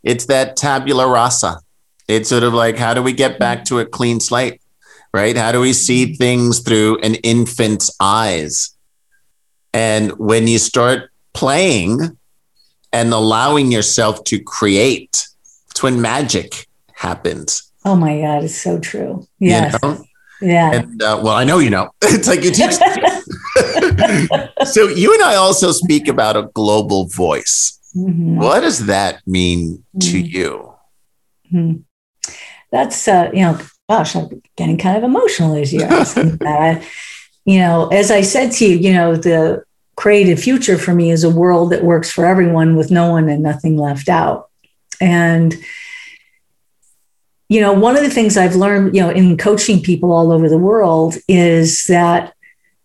It's 0.02 0.26
that 0.26 0.56
tabula 0.56 1.08
rasa. 1.08 1.58
It's 2.06 2.28
sort 2.28 2.44
of 2.44 2.54
like 2.54 2.76
how 2.76 2.94
do 2.94 3.02
we 3.02 3.12
get 3.12 3.38
back 3.38 3.64
to 3.66 3.80
a 3.80 3.86
clean 3.86 4.20
slate 4.20 4.60
right? 5.16 5.36
How 5.36 5.50
do 5.50 5.60
we 5.60 5.72
see 5.72 6.14
things 6.14 6.60
through 6.60 6.98
an 6.98 7.14
infant's 7.16 7.90
eyes? 8.00 8.76
And 9.72 10.12
when 10.18 10.46
you 10.46 10.58
start 10.58 11.10
playing 11.32 12.18
and 12.92 13.12
allowing 13.12 13.72
yourself 13.72 14.24
to 14.24 14.38
create, 14.38 15.26
it's 15.70 15.82
when 15.82 16.02
magic 16.02 16.68
happens. 16.92 17.72
Oh 17.86 17.96
my 17.96 18.20
God, 18.20 18.44
it's 18.44 18.60
so 18.60 18.78
true. 18.78 19.26
Yes. 19.38 19.74
You 19.82 19.88
know? 19.88 20.04
Yeah. 20.42 20.72
And, 20.74 21.02
uh, 21.02 21.18
well, 21.24 21.34
I 21.34 21.44
know 21.44 21.60
you 21.60 21.70
know. 21.70 21.88
it's 22.02 22.28
like 22.28 22.44
you 22.44 22.50
teach. 22.50 22.74
so 24.70 24.88
you 24.88 25.14
and 25.14 25.22
I 25.22 25.36
also 25.36 25.72
speak 25.72 26.08
about 26.08 26.36
a 26.36 26.50
global 26.52 27.06
voice. 27.06 27.80
Mm-hmm. 27.96 28.36
What 28.36 28.60
does 28.60 28.84
that 28.84 29.26
mean 29.26 29.82
to 29.98 30.06
mm-hmm. 30.06 30.36
you? 30.36 30.74
Mm-hmm. 31.50 31.80
That's 32.70 33.08
uh, 33.08 33.30
you 33.32 33.40
know 33.40 33.58
gosh, 33.88 34.16
I'm 34.16 34.42
getting 34.56 34.78
kind 34.78 34.96
of 34.96 35.04
emotional 35.04 35.54
as 35.54 35.72
you're 35.72 35.84
asking 35.84 36.36
that. 36.40 36.86
You 37.44 37.60
know, 37.60 37.88
as 37.88 38.10
I 38.10 38.22
said 38.22 38.52
to 38.52 38.66
you, 38.66 38.76
you 38.76 38.92
know, 38.92 39.16
the 39.16 39.64
creative 39.96 40.38
future 40.38 40.76
for 40.76 40.94
me 40.94 41.10
is 41.10 41.24
a 41.24 41.30
world 41.30 41.70
that 41.70 41.84
works 41.84 42.10
for 42.10 42.26
everyone 42.26 42.76
with 42.76 42.90
no 42.90 43.10
one 43.10 43.28
and 43.28 43.42
nothing 43.42 43.76
left 43.76 44.08
out. 44.08 44.50
And, 45.00 45.54
you 47.48 47.60
know, 47.60 47.72
one 47.72 47.96
of 47.96 48.02
the 48.02 48.10
things 48.10 48.36
I've 48.36 48.56
learned, 48.56 48.94
you 48.94 49.02
know, 49.02 49.10
in 49.10 49.36
coaching 49.36 49.80
people 49.80 50.12
all 50.12 50.32
over 50.32 50.48
the 50.48 50.58
world 50.58 51.16
is 51.28 51.84
that 51.84 52.34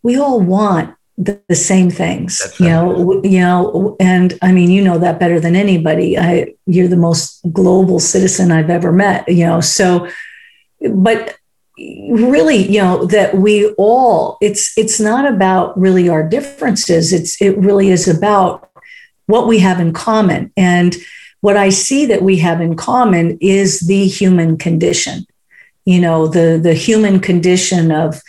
we 0.03 0.17
all 0.17 0.39
want 0.39 0.95
the, 1.17 1.41
the 1.47 1.55
same 1.55 1.89
things, 1.89 2.41
you 2.59 2.67
know, 2.67 3.21
you 3.23 3.39
know, 3.39 3.95
and 3.99 4.37
I 4.41 4.51
mean, 4.51 4.71
you 4.71 4.83
know 4.83 4.97
that 4.97 5.19
better 5.19 5.39
than 5.39 5.55
anybody. 5.55 6.17
I, 6.17 6.53
you're 6.65 6.87
the 6.87 6.95
most 6.95 7.41
global 7.51 7.99
citizen 7.99 8.51
I've 8.51 8.69
ever 8.69 8.91
met, 8.91 9.27
you 9.27 9.45
know, 9.45 9.61
so 9.61 10.07
but 10.89 11.37
really 11.87 12.57
you 12.57 12.79
know 12.79 13.05
that 13.05 13.35
we 13.35 13.67
all 13.73 14.37
it's 14.41 14.77
it's 14.77 14.99
not 14.99 15.31
about 15.31 15.77
really 15.79 16.09
our 16.09 16.27
differences. 16.27 17.13
It's 17.13 17.41
it 17.41 17.57
really 17.57 17.89
is 17.89 18.07
about 18.07 18.69
what 19.27 19.47
we 19.47 19.59
have 19.59 19.79
in 19.79 19.93
common. 19.93 20.51
And 20.57 20.95
what 21.41 21.57
i 21.57 21.69
see 21.69 22.05
that 22.05 22.21
we 22.21 22.37
have 22.37 22.61
in 22.61 22.75
common 22.75 23.37
is 23.41 23.81
the 23.81 24.07
human 24.07 24.57
condition. 24.57 25.25
You 25.85 26.01
know 26.01 26.27
the 26.27 26.59
the 26.61 26.73
human 26.73 27.19
condition 27.19 27.91
of 27.91 28.21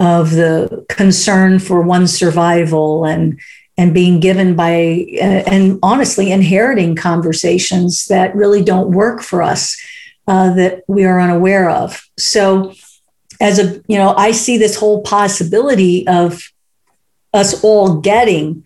of 0.00 0.30
the 0.30 0.84
concern 0.88 1.58
for 1.58 1.82
one's 1.82 2.12
survival 2.12 3.04
and 3.04 3.38
and 3.76 3.94
being 3.94 4.18
given 4.18 4.56
by 4.56 5.06
uh, 5.20 5.42
and 5.46 5.78
honestly 5.82 6.32
inheriting 6.32 6.96
conversations 6.96 8.06
that 8.06 8.34
really 8.34 8.62
don't 8.62 8.90
work 8.90 9.22
for 9.22 9.42
us 9.42 9.76
uh, 10.28 10.54
that 10.54 10.82
we 10.86 11.04
are 11.04 11.20
unaware 11.20 11.70
of. 11.70 12.06
So, 12.18 12.74
as 13.40 13.58
a, 13.58 13.82
you 13.88 13.96
know, 13.96 14.14
I 14.16 14.32
see 14.32 14.58
this 14.58 14.76
whole 14.76 15.02
possibility 15.02 16.06
of 16.06 16.42
us 17.32 17.62
all 17.64 18.00
getting 18.00 18.64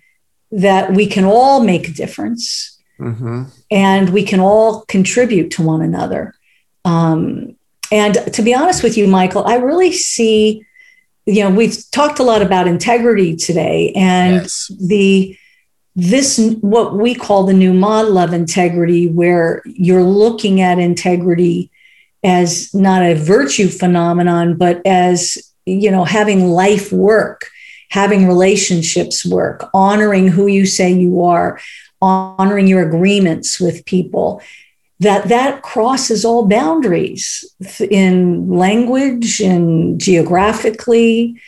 that 0.51 0.93
we 0.93 1.07
can 1.07 1.25
all 1.25 1.63
make 1.63 1.89
a 1.89 1.93
difference 1.93 2.81
mm-hmm. 2.99 3.45
and 3.71 4.11
we 4.11 4.25
can 4.25 4.41
all 4.41 4.83
contribute 4.87 5.51
to 5.53 5.63
one 5.63 5.83
another. 5.83 6.35
Um, 6.85 7.57
and 7.91 8.15
to 8.33 8.43
be 8.43 8.55
honest 8.55 8.83
with 8.83 8.97
you, 8.97 9.07
Michael, 9.07 9.45
I 9.45 9.57
really 9.57 9.93
see, 9.93 10.65
you 11.27 11.45
know, 11.45 11.51
we've 11.51 11.79
talked 11.91 12.19
a 12.19 12.25
lot 12.25 12.43
about 12.43 12.67
integrity 12.67 13.37
today 13.37 13.93
and 13.95 14.43
yes. 14.43 14.71
the, 14.81 15.39
this 15.95 16.39
what 16.61 16.95
we 16.95 17.15
call 17.15 17.45
the 17.45 17.53
new 17.53 17.73
model 17.73 18.19
of 18.19 18.33
integrity 18.33 19.07
where 19.07 19.63
you're 19.67 20.03
looking 20.03 20.61
at 20.61 20.79
integrity 20.79 21.71
as 22.25 22.73
not 22.73 23.03
a 23.03 23.15
virtue 23.15 23.69
phenomenon 23.69 24.57
but 24.57 24.81
as 24.87 25.53
you 25.67 25.91
know 25.91 26.05
having 26.05 26.49
life 26.49 26.93
work 26.93 27.51
having 27.91 28.27
relationships 28.27 29.27
work 29.27 29.69
honoring 29.75 30.29
who 30.29 30.47
you 30.47 30.65
say 30.65 30.91
you 30.91 31.23
are 31.23 31.59
honoring 32.03 32.67
your 32.67 32.87
agreements 32.87 33.61
with 33.61 33.87
people. 33.87 34.43
That 35.01 35.29
that 35.29 35.63
crosses 35.63 36.25
all 36.25 36.47
boundaries 36.47 37.45
in 37.81 38.49
language 38.51 39.41
and 39.41 40.01
geographically. 40.01 41.41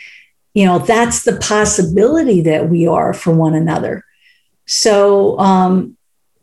You 0.54 0.66
know 0.66 0.78
that's 0.78 1.24
the 1.24 1.36
possibility 1.36 2.40
that 2.42 2.68
we 2.68 2.86
are 2.86 3.12
for 3.12 3.32
one 3.32 3.54
another 3.54 4.04
so, 4.66 5.38
um, 5.38 5.96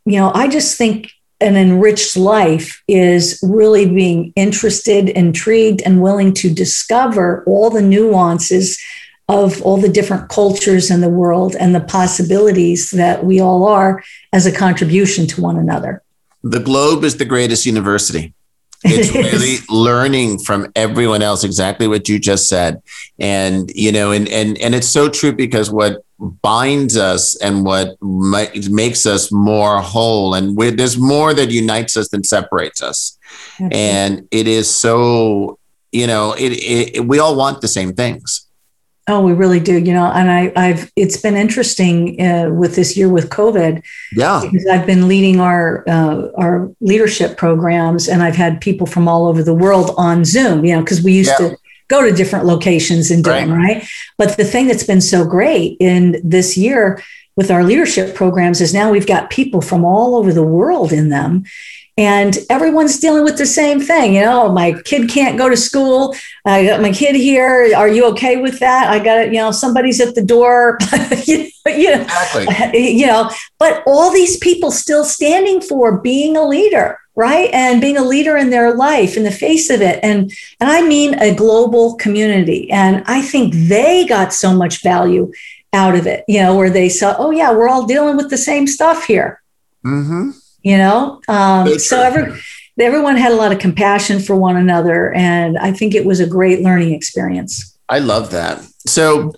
you 0.06 0.18
know, 0.18 0.32
I 0.34 0.48
just 0.48 0.78
think 0.78 1.12
an 1.40 1.56
enriched 1.58 2.16
life 2.16 2.84
is 2.88 3.40
really 3.42 3.88
being 3.88 4.32
interested, 4.36 5.10
intrigued, 5.10 5.82
and 5.82 6.02
willing 6.02 6.34
to 6.36 6.54
discover 6.54 7.44
all 7.48 7.70
the 7.70 7.82
nuances 7.82 8.80
of 9.28 9.62
all 9.64 9.78
the 9.78 9.90
different 9.90 10.30
cultures 10.30 10.92
in 10.92 11.02
the 11.02 11.10
world 11.10 11.56
and 11.60 11.74
the 11.74 11.82
possibilities 11.82 12.92
that 12.92 13.26
we 13.26 13.40
all 13.40 13.66
are 13.66 14.04
as 14.34 14.46
a 14.46 14.52
contribution 14.52 15.26
to 15.26 15.42
one 15.42 15.58
another. 15.58 16.04
The 16.44 16.60
globe 16.60 17.04
is 17.04 17.18
the 17.18 17.26
greatest 17.26 17.66
university. 17.66 18.34
It's 18.84 19.14
really 19.16 19.58
learning 19.70 20.40
from 20.40 20.72
everyone 20.76 21.22
else 21.22 21.44
exactly 21.44 21.88
what 21.88 22.10
you 22.10 22.20
just 22.20 22.48
said. 22.48 22.82
And 23.20 23.72
you 23.76 23.92
know, 23.92 24.12
and 24.12 24.28
and 24.30 24.58
and 24.58 24.76
it's 24.76 24.88
so 24.88 25.10
true 25.10 25.34
because 25.34 25.72
what 25.72 26.04
binds 26.20 26.98
us 26.98 27.36
and 27.42 27.66
what 27.66 27.96
makes 28.02 29.06
us 29.06 29.32
more 29.32 29.82
whole 29.82 30.36
and 30.36 30.56
there's 30.78 30.98
more 30.98 31.34
that 31.34 31.50
unites 31.50 31.98
us 31.98 32.10
than 32.10 32.24
separates 32.24 32.82
us. 32.82 33.18
And 33.72 34.28
it 34.32 34.48
is 34.48 34.70
so, 34.70 35.58
you 35.92 36.06
know, 36.08 36.34
it, 36.34 36.50
it 36.50 37.08
we 37.08 37.20
all 37.20 37.36
want 37.36 37.62
the 37.62 37.68
same 37.68 37.94
things 37.94 38.48
Oh, 39.08 39.22
we 39.22 39.34
really 39.34 39.60
do. 39.60 39.80
You 39.80 39.94
know, 39.94 40.06
and 40.06 40.30
I, 40.30 40.54
I've 40.56 40.92
it's 40.96 41.18
been 41.18 41.36
interesting 41.36 42.22
uh, 42.22 42.50
with 42.52 42.76
this 42.76 42.96
year 42.96 43.10
with 43.10 43.30
COVID. 43.30 43.84
Yeah, 44.14 44.42
because 44.44 44.66
I've 44.68 44.86
been 44.86 45.08
leading 45.08 45.40
our 45.40 45.84
uh, 45.88 46.28
our 46.38 46.72
leadership 46.82 47.38
programs, 47.38 48.08
and 48.08 48.22
I've 48.22 48.36
had 48.36 48.62
people 48.62 48.86
from 48.86 49.08
all 49.08 49.28
over 49.28 49.44
the 49.44 49.54
world 49.54 49.92
on 49.98 50.24
Zoom. 50.24 50.64
You 50.66 50.76
know, 50.76 50.82
because 50.82 51.02
we 51.02 51.14
used 51.14 51.32
yeah. 51.40 51.50
to 51.50 51.58
go 51.88 52.08
to 52.08 52.16
different 52.16 52.46
locations 52.46 53.12
and 53.12 53.24
do 53.24 53.32
right. 53.32 53.48
them 53.48 53.58
right. 53.58 53.88
But 54.18 54.38
the 54.38 54.46
thing 54.46 54.68
that's 54.68 54.86
been 54.86 55.02
so 55.02 55.26
great 55.26 55.78
in 55.80 56.22
this 56.24 56.56
year 56.56 57.04
with 57.36 57.52
our 57.52 57.64
leadership 57.64 58.16
programs 58.16 58.62
is 58.62 58.74
now 58.74 58.92
we've 58.92 59.08
got 59.08 59.30
people 59.30 59.62
from 59.62 59.84
all 59.84 60.16
over 60.16 60.32
the 60.32 60.44
world 60.44 60.94
in 60.94 61.10
them 61.10 61.44
and 61.98 62.38
everyone's 62.50 63.00
dealing 63.00 63.24
with 63.24 63.38
the 63.38 63.46
same 63.46 63.80
thing. 63.82 64.16
You 64.16 64.22
know, 64.22 64.50
my 64.50 64.74
kid 64.86 65.10
can't 65.10 65.38
go 65.38 65.50
to 65.50 65.58
school. 65.58 66.16
I 66.46 66.66
got 66.66 66.82
my 66.82 66.92
kid 66.92 67.16
here. 67.16 67.74
Are 67.76 67.88
you 67.88 68.06
okay 68.12 68.38
with 68.38 68.60
that? 68.60 68.90
I 68.90 69.00
got 69.00 69.20
it. 69.20 69.34
You 69.34 69.40
know, 69.40 69.52
somebody's 69.52 70.00
at 70.00 70.16
the 70.16 70.24
door. 70.24 70.78
you, 71.26 71.44
know, 71.66 72.02
exactly. 72.02 72.90
you 72.92 73.08
know, 73.08 73.30
but 73.60 73.84
all 73.86 74.12
these 74.12 74.38
people 74.38 74.72
still 74.72 75.04
standing 75.04 75.60
for 75.60 76.00
being 76.00 76.38
a 76.38 76.48
leader, 76.48 76.98
right? 77.16 77.50
And 77.52 77.82
being 77.82 77.98
a 77.98 78.06
leader 78.06 78.38
in 78.38 78.52
their 78.52 78.74
life 78.74 79.18
in 79.18 79.24
the 79.24 79.32
face 79.32 79.70
of 79.70 79.82
it. 79.82 80.00
And 80.02 80.32
and 80.62 80.70
I 80.70 80.82
mean 80.82 81.16
a 81.16 81.36
global 81.36 81.96
community. 81.96 82.72
And 82.72 83.04
I 83.06 83.22
think 83.22 83.54
they 83.54 84.06
got 84.08 84.34
so 84.34 84.56
much 84.56 84.82
value 84.82 85.32
out 85.74 85.96
of 85.96 86.08
it. 86.08 86.24
You 86.30 86.42
know, 86.42 86.56
where 86.56 86.70
they 86.70 86.88
saw, 86.88 87.16
oh 87.20 87.32
yeah, 87.32 87.52
we're 87.52 87.70
all 87.70 87.86
dealing 87.86 88.16
with 88.16 88.30
the 88.30 88.38
same 88.38 88.66
stuff 88.66 89.06
here. 89.06 89.42
Mm-hmm 89.86 90.32
you 90.64 90.78
know? 90.78 91.22
Um, 91.28 91.80
so 91.80 92.02
every, 92.02 92.40
everyone 92.80 93.18
had 93.18 93.32
a 93.32 93.36
lot 93.36 93.52
of 93.52 93.60
compassion 93.60 94.20
for 94.20 94.36
one 94.36 94.58
another 94.58 95.14
and 95.14 95.58
i 95.60 95.72
think 95.72 95.94
it 95.94 96.04
was 96.06 96.20
a 96.20 96.26
great 96.26 96.62
learning 96.62 96.94
experience. 96.94 97.78
I 97.90 98.00
love 98.00 98.32
that. 98.32 98.66
So 98.88 99.34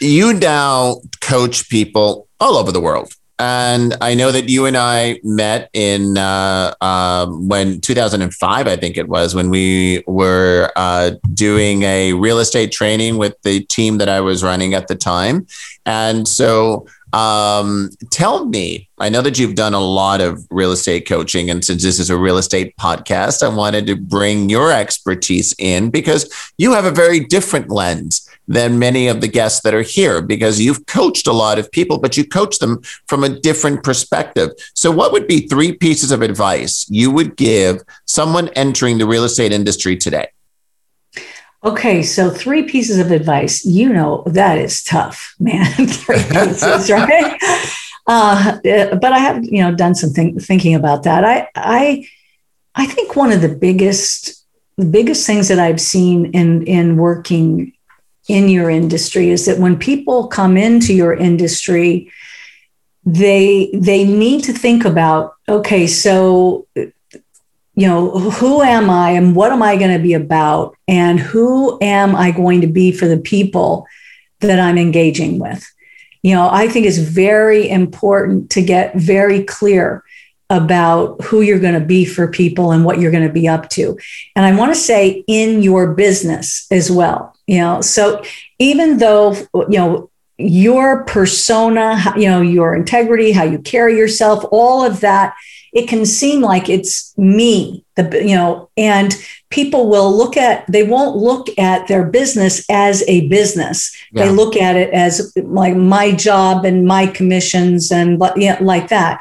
you 0.00 0.34
now 0.34 1.00
coach 1.20 1.68
people 1.68 2.28
all 2.38 2.56
over 2.56 2.70
the 2.70 2.80
world. 2.80 3.14
And 3.38 3.96
I 4.00 4.14
know 4.14 4.30
that 4.30 4.48
you 4.48 4.66
and 4.66 4.76
I 4.76 5.18
met 5.24 5.68
in 5.72 6.16
uh, 6.16 6.72
uh, 6.80 7.26
when 7.26 7.80
2005, 7.80 8.68
I 8.68 8.76
think 8.76 8.96
it 8.96 9.08
was, 9.08 9.34
when 9.34 9.50
we 9.50 10.04
were 10.06 10.70
uh, 10.76 11.12
doing 11.32 11.82
a 11.82 12.12
real 12.12 12.38
estate 12.38 12.70
training 12.70 13.16
with 13.16 13.34
the 13.42 13.64
team 13.64 13.98
that 13.98 14.08
I 14.08 14.20
was 14.20 14.44
running 14.44 14.74
at 14.74 14.86
the 14.86 14.94
time. 14.94 15.48
And 15.84 16.28
so 16.28 16.86
um, 17.14 17.90
tell 18.10 18.44
me, 18.44 18.88
I 18.98 19.08
know 19.08 19.22
that 19.22 19.38
you've 19.38 19.54
done 19.54 19.72
a 19.72 19.80
lot 19.80 20.20
of 20.20 20.44
real 20.50 20.72
estate 20.72 21.06
coaching, 21.06 21.48
and 21.48 21.64
since 21.64 21.84
this 21.84 22.00
is 22.00 22.10
a 22.10 22.18
real 22.18 22.38
estate 22.38 22.76
podcast, 22.76 23.44
I 23.44 23.54
wanted 23.54 23.86
to 23.86 23.94
bring 23.94 24.50
your 24.50 24.72
expertise 24.72 25.54
in 25.58 25.90
because 25.90 26.28
you 26.58 26.72
have 26.72 26.84
a 26.84 26.90
very 26.90 27.20
different 27.20 27.70
lens 27.70 28.28
than 28.48 28.80
many 28.80 29.06
of 29.06 29.20
the 29.20 29.28
guests 29.28 29.60
that 29.62 29.74
are 29.74 29.82
here 29.82 30.22
because 30.22 30.60
you've 30.60 30.86
coached 30.86 31.28
a 31.28 31.32
lot 31.32 31.60
of 31.60 31.70
people, 31.70 31.98
but 31.98 32.16
you 32.16 32.26
coach 32.26 32.58
them 32.58 32.82
from 33.06 33.22
a 33.22 33.28
different 33.28 33.84
perspective. 33.84 34.50
So, 34.74 34.90
what 34.90 35.12
would 35.12 35.28
be 35.28 35.46
three 35.46 35.72
pieces 35.72 36.10
of 36.10 36.20
advice 36.20 36.84
you 36.90 37.12
would 37.12 37.36
give 37.36 37.80
someone 38.06 38.48
entering 38.56 38.98
the 38.98 39.06
real 39.06 39.22
estate 39.22 39.52
industry 39.52 39.96
today? 39.96 40.26
Okay, 41.64 42.02
so 42.02 42.30
three 42.30 42.64
pieces 42.64 42.98
of 42.98 43.10
advice. 43.10 43.64
You 43.64 43.90
know 43.92 44.22
that 44.26 44.58
is 44.58 44.82
tough, 44.82 45.34
man. 45.38 45.64
three 45.86 46.22
pieces, 46.22 46.90
right? 46.90 47.40
Uh, 48.06 48.58
but 48.62 49.12
I 49.12 49.18
have, 49.18 49.44
you 49.44 49.62
know, 49.62 49.74
done 49.74 49.94
some 49.94 50.10
think, 50.10 50.42
thinking 50.42 50.74
about 50.74 51.04
that. 51.04 51.24
I, 51.24 51.48
I, 51.54 52.06
I 52.74 52.86
think 52.86 53.16
one 53.16 53.32
of 53.32 53.40
the 53.40 53.48
biggest, 53.48 54.44
the 54.76 54.84
biggest 54.84 55.26
things 55.26 55.48
that 55.48 55.58
I've 55.58 55.80
seen 55.80 56.26
in 56.32 56.66
in 56.66 56.96
working 56.98 57.72
in 58.28 58.48
your 58.48 58.68
industry 58.68 59.30
is 59.30 59.46
that 59.46 59.58
when 59.58 59.78
people 59.78 60.26
come 60.26 60.56
into 60.56 60.92
your 60.92 61.14
industry, 61.14 62.10
they 63.06 63.70
they 63.72 64.04
need 64.04 64.44
to 64.44 64.52
think 64.52 64.84
about, 64.84 65.34
okay, 65.48 65.86
so 65.86 66.66
you 67.74 67.88
know, 67.88 68.10
who 68.10 68.62
am 68.62 68.88
I 68.88 69.10
and 69.10 69.34
what 69.34 69.52
am 69.52 69.62
I 69.62 69.76
going 69.76 69.92
to 69.96 70.02
be 70.02 70.14
about? 70.14 70.76
And 70.86 71.18
who 71.18 71.78
am 71.80 72.14
I 72.14 72.30
going 72.30 72.60
to 72.60 72.66
be 72.66 72.92
for 72.92 73.06
the 73.06 73.18
people 73.18 73.86
that 74.40 74.60
I'm 74.60 74.78
engaging 74.78 75.38
with? 75.38 75.66
You 76.22 76.34
know, 76.34 76.48
I 76.50 76.68
think 76.68 76.86
it's 76.86 76.98
very 76.98 77.68
important 77.68 78.50
to 78.50 78.62
get 78.62 78.94
very 78.94 79.42
clear 79.44 80.04
about 80.50 81.20
who 81.22 81.40
you're 81.40 81.58
going 81.58 81.78
to 81.78 81.84
be 81.84 82.04
for 82.04 82.28
people 82.28 82.70
and 82.70 82.84
what 82.84 83.00
you're 83.00 83.10
going 83.10 83.26
to 83.26 83.32
be 83.32 83.48
up 83.48 83.68
to. 83.70 83.98
And 84.36 84.44
I 84.44 84.54
want 84.54 84.72
to 84.72 84.80
say 84.80 85.24
in 85.26 85.62
your 85.62 85.94
business 85.94 86.66
as 86.70 86.90
well. 86.90 87.34
You 87.46 87.58
know, 87.58 87.80
so 87.80 88.22
even 88.58 88.98
though, 88.98 89.34
you 89.54 89.78
know, 89.78 90.10
your 90.38 91.04
persona, 91.04 92.12
you 92.16 92.28
know, 92.28 92.40
your 92.40 92.74
integrity, 92.74 93.32
how 93.32 93.44
you 93.44 93.58
carry 93.58 93.96
yourself, 93.96 94.44
all 94.50 94.84
of 94.84 95.00
that 95.00 95.34
it 95.74 95.88
can 95.88 96.06
seem 96.06 96.40
like 96.40 96.68
it's 96.68 97.12
me 97.18 97.84
the 97.96 98.22
you 98.24 98.34
know 98.34 98.70
and 98.76 99.14
people 99.50 99.88
will 99.88 100.16
look 100.16 100.36
at 100.36 100.64
they 100.68 100.84
won't 100.84 101.16
look 101.16 101.48
at 101.58 101.86
their 101.88 102.04
business 102.04 102.64
as 102.70 103.04
a 103.08 103.28
business. 103.28 103.94
Yeah. 104.12 104.24
they 104.24 104.30
look 104.32 104.56
at 104.56 104.76
it 104.76 104.92
as 104.92 105.32
like 105.36 105.76
my 105.76 106.12
job 106.12 106.64
and 106.64 106.86
my 106.86 107.06
commissions 107.06 107.92
and 107.92 108.22
you 108.36 108.50
know, 108.50 108.58
like 108.60 108.88
that. 108.88 109.20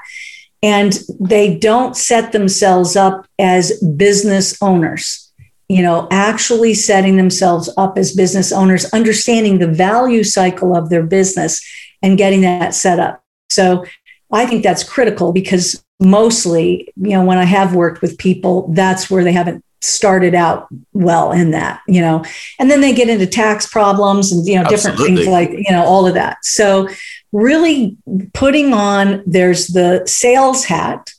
And 0.62 0.98
they 1.20 1.58
don't 1.58 1.98
set 1.98 2.32
themselves 2.32 2.96
up 2.96 3.28
as 3.38 3.80
business 3.82 4.58
owners. 4.62 5.32
You 5.70 5.82
know 5.82 6.08
actually 6.12 6.74
setting 6.76 7.18
themselves 7.18 7.70
up 7.78 7.98
as 7.98 8.14
business 8.14 8.52
owners 8.52 8.86
understanding 8.94 9.58
the 9.58 9.68
value 9.68 10.24
cycle 10.24 10.76
of 10.76 10.90
their 10.90 11.04
business 11.04 11.66
and 12.02 12.18
getting 12.18 12.42
that 12.42 12.76
set 12.76 13.00
up. 13.00 13.24
So 13.50 13.86
I 14.34 14.46
think 14.46 14.64
that's 14.64 14.84
critical 14.84 15.32
because 15.32 15.84
mostly, 16.00 16.92
you 16.96 17.12
know, 17.12 17.24
when 17.24 17.38
I 17.38 17.46
have 17.46 17.76
worked 17.76 18.02
with 18.02 18.18
people, 18.18 18.68
that's 18.74 19.10
where 19.10 19.24
they 19.24 19.32
haven't 19.32 19.64
started 19.82 20.34
out 20.34 20.68
well 20.94 21.32
in 21.32 21.52
that, 21.52 21.82
you 21.88 22.02
know, 22.02 22.24
and 22.60 22.72
then 22.72 22.82
they 22.82 22.94
get 22.94 23.10
into 23.10 23.28
tax 23.28 23.68
problems 23.68 24.32
and, 24.32 24.46
you 24.48 24.62
know, 24.62 24.68
different 24.70 24.98
things 24.98 25.28
like, 25.28 25.52
you 25.52 25.72
know, 25.72 25.84
all 25.84 26.08
of 26.08 26.14
that. 26.14 26.38
So, 26.44 26.88
really 27.32 27.98
putting 28.34 28.74
on, 28.74 29.24
there's 29.26 29.68
the 29.68 30.04
sales 30.06 30.66
hat, 30.66 31.10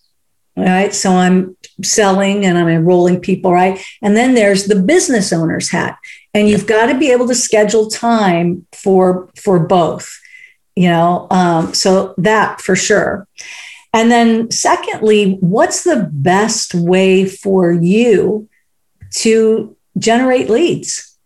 right? 0.57 0.95
So, 0.95 1.13
I'm 1.13 1.57
selling 1.83 2.47
and 2.47 2.57
I'm 2.57 2.69
enrolling 2.69 3.21
people, 3.21 3.53
right? 3.53 3.83
And 4.01 4.17
then 4.17 4.35
there's 4.35 4.65
the 4.65 4.81
business 4.81 5.33
owner's 5.33 5.71
hat. 5.71 5.99
And 6.33 6.49
you've 6.49 6.67
got 6.67 6.87
to 6.87 6.99
be 6.99 7.13
able 7.13 7.29
to 7.29 7.35
schedule 7.35 7.89
time 7.89 8.67
for 8.73 9.31
for 9.37 9.61
both 9.61 10.11
you 10.77 10.89
know 10.89 11.27
um, 11.31 11.73
so 11.75 12.15
that 12.19 12.61
for 12.61 12.77
sure 12.77 13.27
and 13.95 14.11
then, 14.11 14.51
secondly, 14.51 15.37
what's 15.39 15.85
the 15.85 16.11
best 16.13 16.75
way 16.75 17.27
for 17.27 17.71
you 17.71 18.49
to 19.19 19.77
generate 19.97 20.51
leads? 20.51 21.17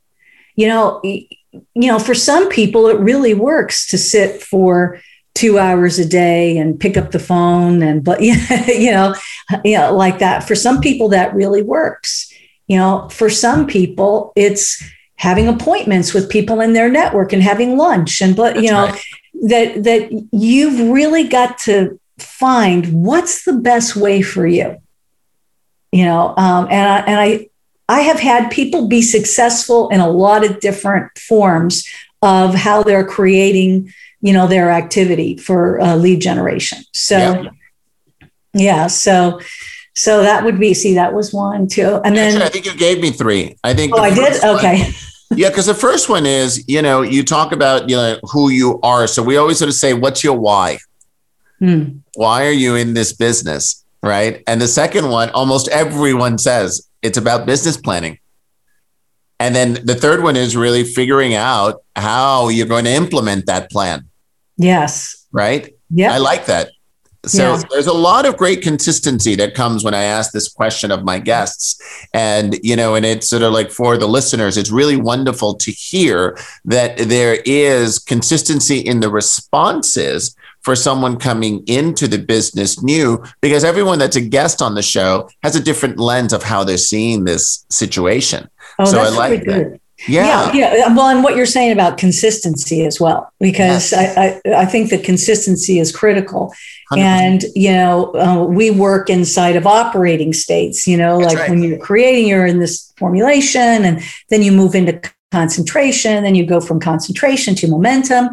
You 0.54 0.68
know, 0.68 1.00
you 1.02 1.26
know, 1.74 1.98
for 1.98 2.12
some 2.12 2.50
people, 2.50 2.88
it 2.88 3.00
really 3.00 3.33
works 3.33 3.87
to 3.87 3.96
sit 3.96 4.42
for 4.42 5.00
two 5.35 5.58
hours 5.58 5.98
a 5.98 6.04
day 6.04 6.58
and 6.58 6.79
pick 6.79 6.98
up 6.98 7.10
the 7.10 7.18
phone 7.18 7.83
and 7.83 8.04
but 8.08 8.23
yeah, 8.23 8.66
you 8.66 8.90
know, 8.90 9.14
you 9.64 9.79
know, 9.79 9.94
like 9.94 10.18
that. 10.18 10.46
For 10.46 10.54
some 10.54 10.83
people, 10.83 11.08
that 11.08 11.35
really 11.35 11.62
works. 11.62 12.31
You 12.66 12.77
know, 12.77 13.08
for 13.08 13.31
some 13.31 13.66
people, 13.66 14.35
it's 14.37 14.85
having 15.18 15.48
appointments 15.48 16.12
with 16.12 16.29
people 16.29 16.60
in 16.60 16.75
their 16.75 16.90
network 16.90 17.33
and 17.33 17.42
having 17.42 17.77
lunch 17.77 18.23
and 18.23 18.37
but 18.37 18.62
you 18.62 18.70
know 18.70 18.87
right. 18.87 19.02
That 19.42 19.84
that 19.84 20.28
you've 20.32 20.90
really 20.90 21.28
got 21.28 21.58
to 21.58 21.98
find 22.18 23.04
what's 23.04 23.44
the 23.44 23.52
best 23.52 23.96
way 23.96 24.22
for 24.22 24.46
you. 24.46 24.78
You 25.92 26.04
know 26.04 26.34
um, 26.36 26.68
and 26.70 26.88
I, 26.88 26.98
and 27.00 27.20
I 27.20 27.48
I 27.88 28.00
have 28.00 28.20
had 28.20 28.50
people 28.50 28.88
be 28.88 29.02
successful 29.02 29.88
in 29.88 30.00
a 30.00 30.08
lot 30.08 30.44
of 30.44 30.60
different 30.60 31.16
forms 31.16 31.88
of 32.20 32.54
how 32.54 32.82
they're 32.82 33.06
creating 33.06 33.92
you 34.20 34.32
know 34.32 34.46
their 34.46 34.70
activity 34.70 35.36
for 35.36 35.80
uh, 35.80 35.96
lead 35.96 36.20
generation. 36.20 36.78
So 36.92 37.18
yeah. 37.18 37.50
yeah 38.52 38.86
so 38.86 39.40
so 39.94 40.22
that 40.22 40.44
would 40.44 40.60
be 40.60 40.74
see 40.74 40.94
that 40.94 41.12
was 41.12 41.32
one 41.32 41.66
too 41.66 42.00
and 42.04 42.16
then 42.16 42.36
Actually, 42.36 42.44
i 42.44 42.48
think 42.48 42.66
you 42.66 42.74
gave 42.76 43.00
me 43.00 43.10
three. 43.10 43.56
I 43.64 43.74
think 43.74 43.92
oh 43.94 44.00
i 44.00 44.14
did? 44.14 44.44
okay 44.44 44.92
yeah, 45.38 45.50
because 45.50 45.66
the 45.66 45.74
first 45.74 46.08
one 46.08 46.26
is, 46.26 46.64
you 46.66 46.82
know, 46.82 47.02
you 47.02 47.22
talk 47.22 47.52
about, 47.52 47.88
you 47.88 47.94
know, 47.94 48.18
who 48.32 48.50
you 48.50 48.80
are. 48.82 49.06
So 49.06 49.22
we 49.22 49.36
always 49.36 49.58
sort 49.58 49.68
of 49.68 49.74
say, 49.74 49.94
what's 49.94 50.24
your 50.24 50.36
why? 50.36 50.78
Hmm. 51.60 51.98
Why 52.16 52.46
are 52.46 52.52
you 52.52 52.74
in 52.74 52.94
this 52.94 53.12
business? 53.12 53.84
Right. 54.02 54.42
And 54.48 54.60
the 54.60 54.66
second 54.66 55.10
one, 55.10 55.30
almost 55.30 55.68
everyone 55.68 56.38
says 56.38 56.88
it's 57.02 57.18
about 57.18 57.46
business 57.46 57.76
planning. 57.76 58.18
And 59.38 59.54
then 59.54 59.74
the 59.84 59.94
third 59.94 60.24
one 60.24 60.34
is 60.34 60.56
really 60.56 60.82
figuring 60.82 61.34
out 61.34 61.82
how 61.94 62.48
you're 62.48 62.66
going 62.66 62.84
to 62.86 62.92
implement 62.92 63.46
that 63.46 63.70
plan. 63.70 64.08
Yes. 64.56 65.24
Right. 65.30 65.72
Yeah. 65.88 66.12
I 66.12 66.18
like 66.18 66.46
that. 66.46 66.72
So 67.27 67.54
yeah. 67.54 67.62
there's 67.71 67.88
a 67.88 67.92
lot 67.92 68.27
of 68.27 68.37
great 68.37 68.62
consistency 68.62 69.35
that 69.37 69.54
comes 69.54 69.85
when 69.85 69.92
I 69.92 70.04
ask 70.04 70.33
this 70.33 70.48
question 70.48 70.90
of 70.90 71.04
my 71.04 71.19
guests. 71.19 71.81
And, 72.14 72.58
you 72.62 72.77
know, 72.77 72.94
and 72.94 73.04
it's 73.04 73.29
sort 73.29 73.42
of 73.42 73.52
like 73.52 73.71
for 73.71 73.98
the 73.98 74.06
listeners, 74.06 74.56
it's 74.56 74.71
really 74.71 74.96
wonderful 74.96 75.54
to 75.54 75.71
hear 75.73 76.38
that 76.64 76.96
there 76.96 77.38
is 77.44 77.98
consistency 77.98 78.79
in 78.79 79.00
the 79.00 79.10
responses 79.10 80.35
for 80.62 80.77
someone 80.77 81.19
coming 81.19 81.64
into 81.66 82.06
the 82.08 82.19
business 82.19 82.83
new, 82.83 83.23
because 83.40 83.64
everyone 83.64 83.98
that's 83.98 84.16
a 84.16 84.21
guest 84.21 84.60
on 84.60 84.75
the 84.75 84.83
show 84.83 85.29
has 85.42 85.56
a 85.56 85.62
different 85.62 85.98
lens 85.98 86.33
of 86.33 86.42
how 86.42 86.62
they're 86.62 86.77
seeing 86.77 87.25
this 87.25 87.64
situation. 87.71 88.48
Oh, 88.79 88.85
so 88.85 89.00
I 89.00 89.08
like 89.08 89.44
that. 89.44 89.81
Yeah. 90.07 90.53
yeah. 90.53 90.75
yeah. 90.77 90.94
Well, 90.94 91.09
and 91.09 91.25
what 91.25 91.35
you're 91.35 91.46
saying 91.46 91.73
about 91.73 91.99
consistency 91.99 92.85
as 92.85 93.01
well, 93.01 93.33
because 93.40 93.92
yes. 93.92 94.17
I, 94.17 94.40
I, 94.51 94.63
I, 94.63 94.65
think 94.65 94.90
that 94.90 95.03
consistency 95.03 95.81
is 95.81 95.94
critical. 95.94 96.55
100%. 96.92 96.99
And, 96.99 97.44
you 97.55 97.73
know, 97.73 98.15
uh, 98.15 98.44
we 98.44 98.71
work 98.71 99.11
inside 99.11 99.57
of 99.57 99.67
operating 99.67 100.33
states, 100.33 100.87
you 100.87 100.96
know, 100.96 101.19
That's 101.19 101.35
like 101.35 101.40
right. 101.42 101.51
when 101.51 101.63
you're 101.63 101.79
creating, 101.79 102.29
you're 102.29 102.46
in 102.46 102.61
this 102.61 102.92
formulation 102.96 103.85
and 103.85 104.03
then 104.29 104.42
you 104.42 104.53
move 104.53 104.75
into 104.75 105.01
concentration, 105.33 106.23
then 106.23 106.35
you 106.35 106.46
go 106.46 106.61
from 106.61 106.81
concentration 106.81 107.55
to 107.57 107.69
momentum. 107.69 108.29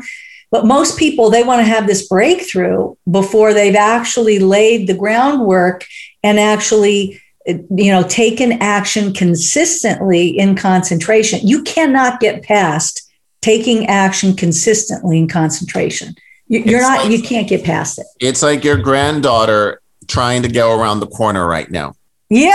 But 0.51 0.65
most 0.65 0.97
people, 0.97 1.29
they 1.29 1.43
want 1.43 1.59
to 1.59 1.65
have 1.65 1.87
this 1.87 2.07
breakthrough 2.07 2.95
before 3.09 3.53
they've 3.53 3.75
actually 3.75 4.39
laid 4.39 4.87
the 4.87 4.93
groundwork 4.93 5.85
and 6.23 6.39
actually 6.39 7.21
you 7.45 7.91
know 7.91 8.03
taken 8.03 8.53
action 8.53 9.13
consistently 9.13 10.27
in 10.27 10.55
concentration. 10.55 11.39
You 11.43 11.63
cannot 11.63 12.19
get 12.19 12.43
past 12.43 13.01
taking 13.41 13.85
action 13.87 14.35
consistently 14.35 15.19
in 15.19 15.27
concentration. 15.27 16.15
You're 16.47 16.63
it's 16.63 16.81
not 16.81 17.05
like, 17.05 17.11
you 17.11 17.21
can't 17.21 17.47
get 17.47 17.63
past 17.63 17.99
it. 17.99 18.05
It's 18.19 18.41
like 18.41 18.63
your 18.63 18.77
granddaughter 18.77 19.81
trying 20.07 20.43
to 20.43 20.47
go 20.47 20.79
around 20.79 20.99
the 20.99 21.07
corner 21.07 21.47
right 21.47 21.69
now. 21.69 21.93
Yeah. 22.29 22.51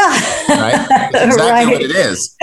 Right? 0.48 0.86
That's 1.12 1.14
exactly 1.14 1.50
right. 1.50 1.66
what 1.66 1.82
it 1.82 1.90
is. 1.90 2.36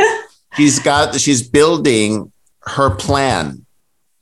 She's 0.55 0.79
got 0.79 1.15
she's 1.19 1.47
building 1.47 2.31
her 2.61 2.89
plan 2.95 3.65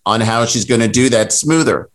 on 0.06 0.22
how 0.22 0.46
she's 0.46 0.66
going 0.66 0.82
to 0.82 0.88
do 0.88 1.10
that 1.10 1.32
smoother. 1.32 1.90
Oh, 1.90 1.92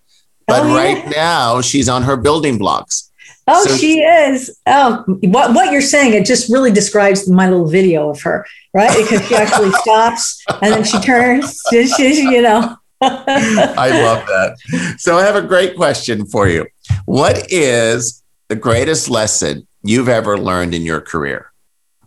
but 0.47 0.63
oh, 0.63 0.69
yeah. 0.69 0.75
right 0.75 1.09
now 1.11 1.61
she's 1.61 1.89
on 1.89 2.03
her 2.05 2.17
building 2.17 2.59
blocks 2.59 3.10
Oh, 3.53 3.67
so, 3.67 3.77
she 3.77 4.01
is. 4.01 4.59
Oh, 4.67 5.05
what 5.23 5.55
what 5.55 5.73
you're 5.73 5.81
saying? 5.81 6.15
It 6.15 6.25
just 6.25 6.51
really 6.51 6.71
describes 6.71 7.29
my 7.29 7.49
little 7.49 7.67
video 7.67 8.09
of 8.11 8.23
her, 8.23 8.47
right? 8.73 8.97
Because 8.97 9.27
she 9.27 9.35
actually 9.35 9.71
stops 9.83 10.43
and 10.63 10.73
then 10.73 10.85
she 10.85 10.99
turns. 11.01 11.61
She, 11.71 11.87
she, 11.89 12.23
you 12.23 12.43
know. 12.43 12.77
I 13.03 13.91
love 14.03 14.27
that. 14.27 14.97
So 14.99 15.17
I 15.17 15.25
have 15.25 15.37
a 15.37 15.43
great 15.43 15.75
question 15.75 16.27
for 16.27 16.49
you. 16.49 16.67
What 17.07 17.51
is 17.51 18.23
the 18.49 18.57
greatest 18.57 19.09
lesson 19.09 19.67
you've 19.83 20.09
ever 20.09 20.39
learned 20.39 20.75
in 20.75 20.83
your 20.83 21.01
career? 21.01 21.51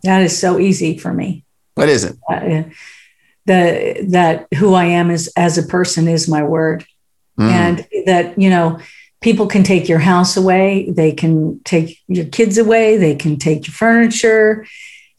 That 0.02 0.22
is 0.22 0.38
so 0.38 0.58
easy 0.58 0.96
for 0.96 1.12
me. 1.12 1.44
What 1.74 1.88
is 1.88 2.04
it? 2.04 2.16
Uh, 2.30 2.64
the 3.46 4.06
that 4.10 4.46
who 4.54 4.74
I 4.74 4.86
am 4.86 5.10
as 5.10 5.28
as 5.36 5.58
a 5.58 5.62
person 5.62 6.08
is 6.08 6.28
my 6.28 6.42
word, 6.42 6.86
mm. 7.38 7.50
and 7.50 7.86
that 8.06 8.40
you 8.40 8.48
know 8.48 8.78
people 9.24 9.46
can 9.46 9.62
take 9.62 9.88
your 9.88 10.00
house 10.00 10.36
away, 10.36 10.90
they 10.90 11.10
can 11.10 11.58
take 11.64 11.98
your 12.08 12.26
kids 12.26 12.58
away, 12.58 12.98
they 12.98 13.14
can 13.14 13.38
take 13.38 13.66
your 13.66 13.72
furniture, 13.72 14.66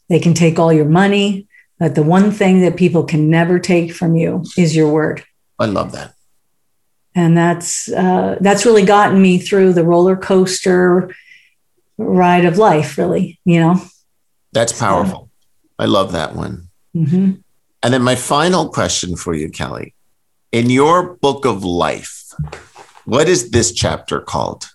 they 0.08 0.20
can 0.20 0.32
take 0.32 0.60
all 0.60 0.72
your 0.72 0.88
money. 0.88 1.48
But 1.80 1.96
the 1.96 2.04
one 2.04 2.30
thing 2.30 2.60
that 2.60 2.76
people 2.76 3.02
can 3.02 3.28
never 3.30 3.58
take 3.58 3.92
from 3.92 4.14
you 4.14 4.44
is 4.56 4.76
your 4.76 4.92
word. 4.92 5.24
I 5.58 5.66
love 5.66 5.90
that. 5.92 6.14
And 7.16 7.36
that's 7.36 7.88
uh, 7.88 8.36
that's 8.40 8.64
really 8.64 8.84
gotten 8.84 9.20
me 9.20 9.38
through 9.38 9.72
the 9.72 9.84
roller 9.84 10.16
coaster 10.16 11.12
ride 11.98 12.44
of 12.44 12.58
life. 12.58 12.96
Really, 12.98 13.40
you 13.44 13.58
know. 13.58 13.82
That's 14.52 14.72
powerful. 14.72 15.30
So, 15.32 15.84
I 15.84 15.86
love 15.86 16.12
that 16.12 16.36
one. 16.36 16.68
Mm-hmm. 16.94 17.40
And 17.82 17.94
then 17.94 18.02
my 18.02 18.14
final 18.14 18.68
question 18.68 19.16
for 19.16 19.34
you, 19.34 19.50
Kelly, 19.50 19.94
in 20.52 20.70
your 20.70 21.16
book 21.16 21.44
of 21.44 21.64
life, 21.64 22.32
what 23.06 23.28
is 23.28 23.50
this 23.50 23.72
chapter 23.72 24.20
called? 24.20 24.68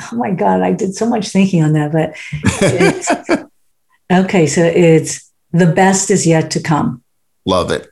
Oh 0.00 0.16
my 0.16 0.32
God, 0.32 0.60
I 0.60 0.72
did 0.72 0.94
so 0.94 1.06
much 1.06 1.28
thinking 1.28 1.62
on 1.62 1.72
that. 1.72 1.92
But 1.92 3.48
okay, 4.12 4.46
so 4.46 4.62
it's 4.62 5.32
the 5.52 5.66
best 5.66 6.10
is 6.10 6.26
yet 6.26 6.50
to 6.52 6.60
come. 6.60 7.02
Love 7.46 7.70
it. 7.70 7.88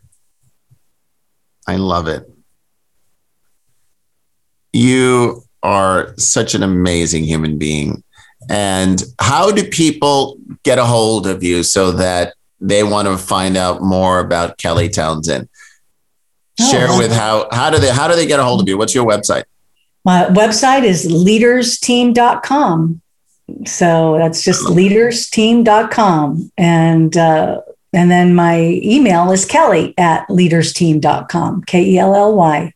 I 1.66 1.76
love 1.76 2.08
it. 2.08 2.28
You 4.72 5.42
are 5.62 6.14
such 6.16 6.54
an 6.54 6.62
amazing 6.62 7.24
human 7.24 7.58
being. 7.58 8.02
And 8.48 9.02
how 9.20 9.52
do 9.52 9.62
people 9.64 10.38
get 10.64 10.78
a 10.78 10.84
hold 10.84 11.26
of 11.26 11.44
you 11.44 11.62
so 11.62 11.92
that 11.92 12.34
they 12.60 12.82
want 12.82 13.06
to 13.06 13.16
find 13.16 13.56
out 13.56 13.82
more 13.82 14.18
about 14.18 14.58
Kelly 14.58 14.88
Townsend? 14.88 15.48
Oh, 16.60 16.70
share 16.70 16.88
with 16.98 17.12
how 17.12 17.48
how 17.52 17.70
do 17.70 17.78
they 17.78 17.90
how 17.90 18.08
do 18.08 18.14
they 18.14 18.26
get 18.26 18.40
a 18.40 18.44
hold 18.44 18.60
of 18.60 18.68
you? 18.68 18.76
What's 18.78 18.94
your 18.94 19.06
website? 19.06 19.44
My 20.04 20.24
website 20.26 20.84
is 20.84 21.06
leadersteam.com. 21.06 23.00
So 23.66 24.16
that's 24.18 24.42
just 24.42 24.64
leadersteam.com. 24.64 26.52
And 26.56 27.16
uh, 27.16 27.60
and 27.92 28.10
then 28.10 28.34
my 28.34 28.80
email 28.82 29.32
is 29.32 29.44
kelly 29.44 29.94
at 29.98 30.26
leadersteam.com, 30.28 31.64
K 31.64 31.84
E 31.84 31.98
L 31.98 32.14
L 32.14 32.34
Y. 32.34 32.72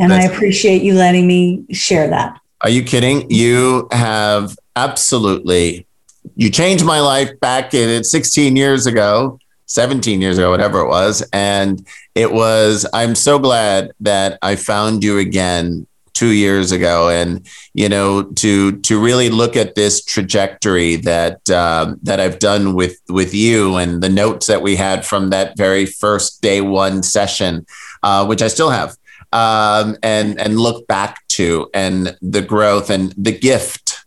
And 0.00 0.10
that's 0.10 0.26
I 0.26 0.28
appreciate 0.28 0.82
you 0.82 0.94
letting 0.94 1.26
me 1.26 1.64
share 1.72 2.08
that. 2.08 2.40
Are 2.62 2.70
you 2.70 2.82
kidding? 2.82 3.30
You 3.30 3.88
have 3.92 4.56
absolutely 4.74 5.86
you 6.34 6.50
changed 6.50 6.84
my 6.84 7.00
life 7.00 7.38
back 7.40 7.72
in 7.74 8.02
16 8.02 8.56
years 8.56 8.86
ago 8.86 9.38
17 9.66 10.20
years 10.20 10.38
ago, 10.38 10.50
whatever 10.50 10.80
it 10.80 10.88
was. 10.88 11.22
And 11.32 11.86
it 12.14 12.32
was, 12.32 12.86
I'm 12.92 13.14
so 13.14 13.38
glad 13.38 13.92
that 14.00 14.38
I 14.42 14.56
found 14.56 15.04
you 15.04 15.18
again 15.18 15.86
two 16.16 16.32
years 16.32 16.72
ago 16.72 17.10
and 17.10 17.46
you 17.74 17.90
know 17.90 18.22
to 18.22 18.80
to 18.80 18.98
really 18.98 19.28
look 19.28 19.54
at 19.54 19.74
this 19.74 20.02
trajectory 20.02 20.96
that 20.96 21.48
uh, 21.50 21.94
that 22.02 22.20
I've 22.20 22.38
done 22.38 22.74
with 22.74 22.98
with 23.10 23.34
you 23.34 23.76
and 23.76 24.02
the 24.02 24.08
notes 24.08 24.46
that 24.46 24.62
we 24.62 24.76
had 24.76 25.04
from 25.04 25.28
that 25.28 25.58
very 25.58 25.84
first 25.84 26.40
day 26.40 26.62
one 26.62 27.02
session 27.02 27.66
uh, 28.02 28.24
which 28.24 28.40
I 28.40 28.48
still 28.48 28.70
have 28.70 28.96
um, 29.32 29.98
and 30.02 30.40
and 30.40 30.58
look 30.58 30.86
back 30.86 31.28
to 31.36 31.68
and 31.74 32.16
the 32.22 32.40
growth 32.40 32.88
and 32.88 33.12
the 33.18 33.38
gift 33.38 33.98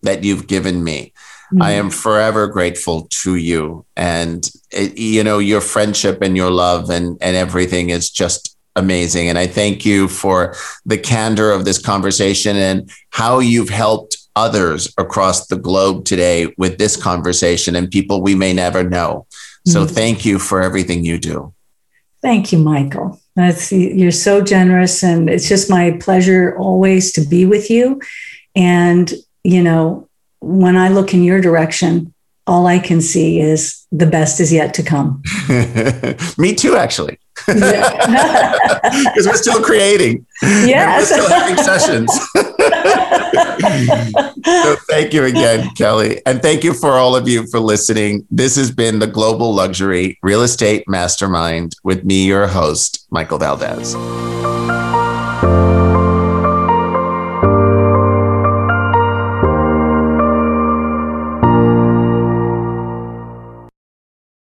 that 0.00 0.24
you've 0.24 0.46
given 0.46 0.82
me 0.82 1.12
Mm-hmm. 1.52 1.62
I 1.62 1.72
am 1.72 1.90
forever 1.90 2.46
grateful 2.46 3.08
to 3.22 3.36
you. 3.36 3.84
And, 3.94 4.48
it, 4.70 4.96
you 4.96 5.22
know, 5.22 5.38
your 5.38 5.60
friendship 5.60 6.22
and 6.22 6.36
your 6.36 6.50
love 6.50 6.88
and, 6.88 7.18
and 7.20 7.36
everything 7.36 7.90
is 7.90 8.10
just 8.10 8.56
amazing. 8.74 9.28
And 9.28 9.38
I 9.38 9.46
thank 9.46 9.84
you 9.84 10.08
for 10.08 10.54
the 10.86 10.96
candor 10.96 11.50
of 11.50 11.66
this 11.66 11.78
conversation 11.78 12.56
and 12.56 12.90
how 13.10 13.40
you've 13.40 13.68
helped 13.68 14.16
others 14.34 14.92
across 14.96 15.48
the 15.48 15.56
globe 15.56 16.06
today 16.06 16.54
with 16.56 16.78
this 16.78 16.96
conversation 16.96 17.76
and 17.76 17.90
people 17.90 18.22
we 18.22 18.34
may 18.34 18.54
never 18.54 18.82
know. 18.82 19.26
So 19.66 19.84
mm-hmm. 19.84 19.94
thank 19.94 20.24
you 20.24 20.38
for 20.38 20.62
everything 20.62 21.04
you 21.04 21.18
do. 21.18 21.52
Thank 22.22 22.50
you, 22.50 22.58
Michael. 22.58 23.20
That's 23.36 23.72
you're 23.72 24.10
so 24.10 24.42
generous 24.42 25.02
and 25.02 25.28
it's 25.28 25.48
just 25.48 25.68
my 25.68 25.98
pleasure 26.00 26.56
always 26.56 27.12
to 27.12 27.20
be 27.26 27.44
with 27.44 27.68
you. 27.68 28.00
And 28.54 29.12
you 29.44 29.62
know, 29.62 30.08
when 30.42 30.76
I 30.76 30.88
look 30.88 31.14
in 31.14 31.22
your 31.22 31.40
direction, 31.40 32.12
all 32.46 32.66
I 32.66 32.78
can 32.78 33.00
see 33.00 33.40
is 33.40 33.86
the 33.92 34.06
best 34.06 34.40
is 34.40 34.52
yet 34.52 34.74
to 34.74 34.82
come. 34.82 35.22
Me 36.38 36.54
too, 36.54 36.76
actually. 36.76 37.18
Because 37.46 37.62
we're 39.26 39.34
still 39.34 39.62
creating. 39.62 40.26
Yes. 40.42 41.10
We're 41.10 41.20
still 41.20 41.30
having 41.30 41.56
sessions. 41.56 42.12
so 44.44 44.76
thank 44.90 45.12
you 45.12 45.24
again, 45.24 45.70
Kelly. 45.76 46.20
And 46.26 46.42
thank 46.42 46.64
you 46.64 46.74
for 46.74 46.92
all 46.92 47.14
of 47.14 47.28
you 47.28 47.46
for 47.46 47.60
listening. 47.60 48.26
This 48.30 48.56
has 48.56 48.70
been 48.70 48.98
the 48.98 49.06
Global 49.06 49.54
Luxury 49.54 50.18
Real 50.22 50.42
Estate 50.42 50.84
Mastermind 50.88 51.76
with 51.84 52.04
me, 52.04 52.26
your 52.26 52.48
host, 52.48 53.06
Michael 53.10 53.38
Valdez. 53.38 53.94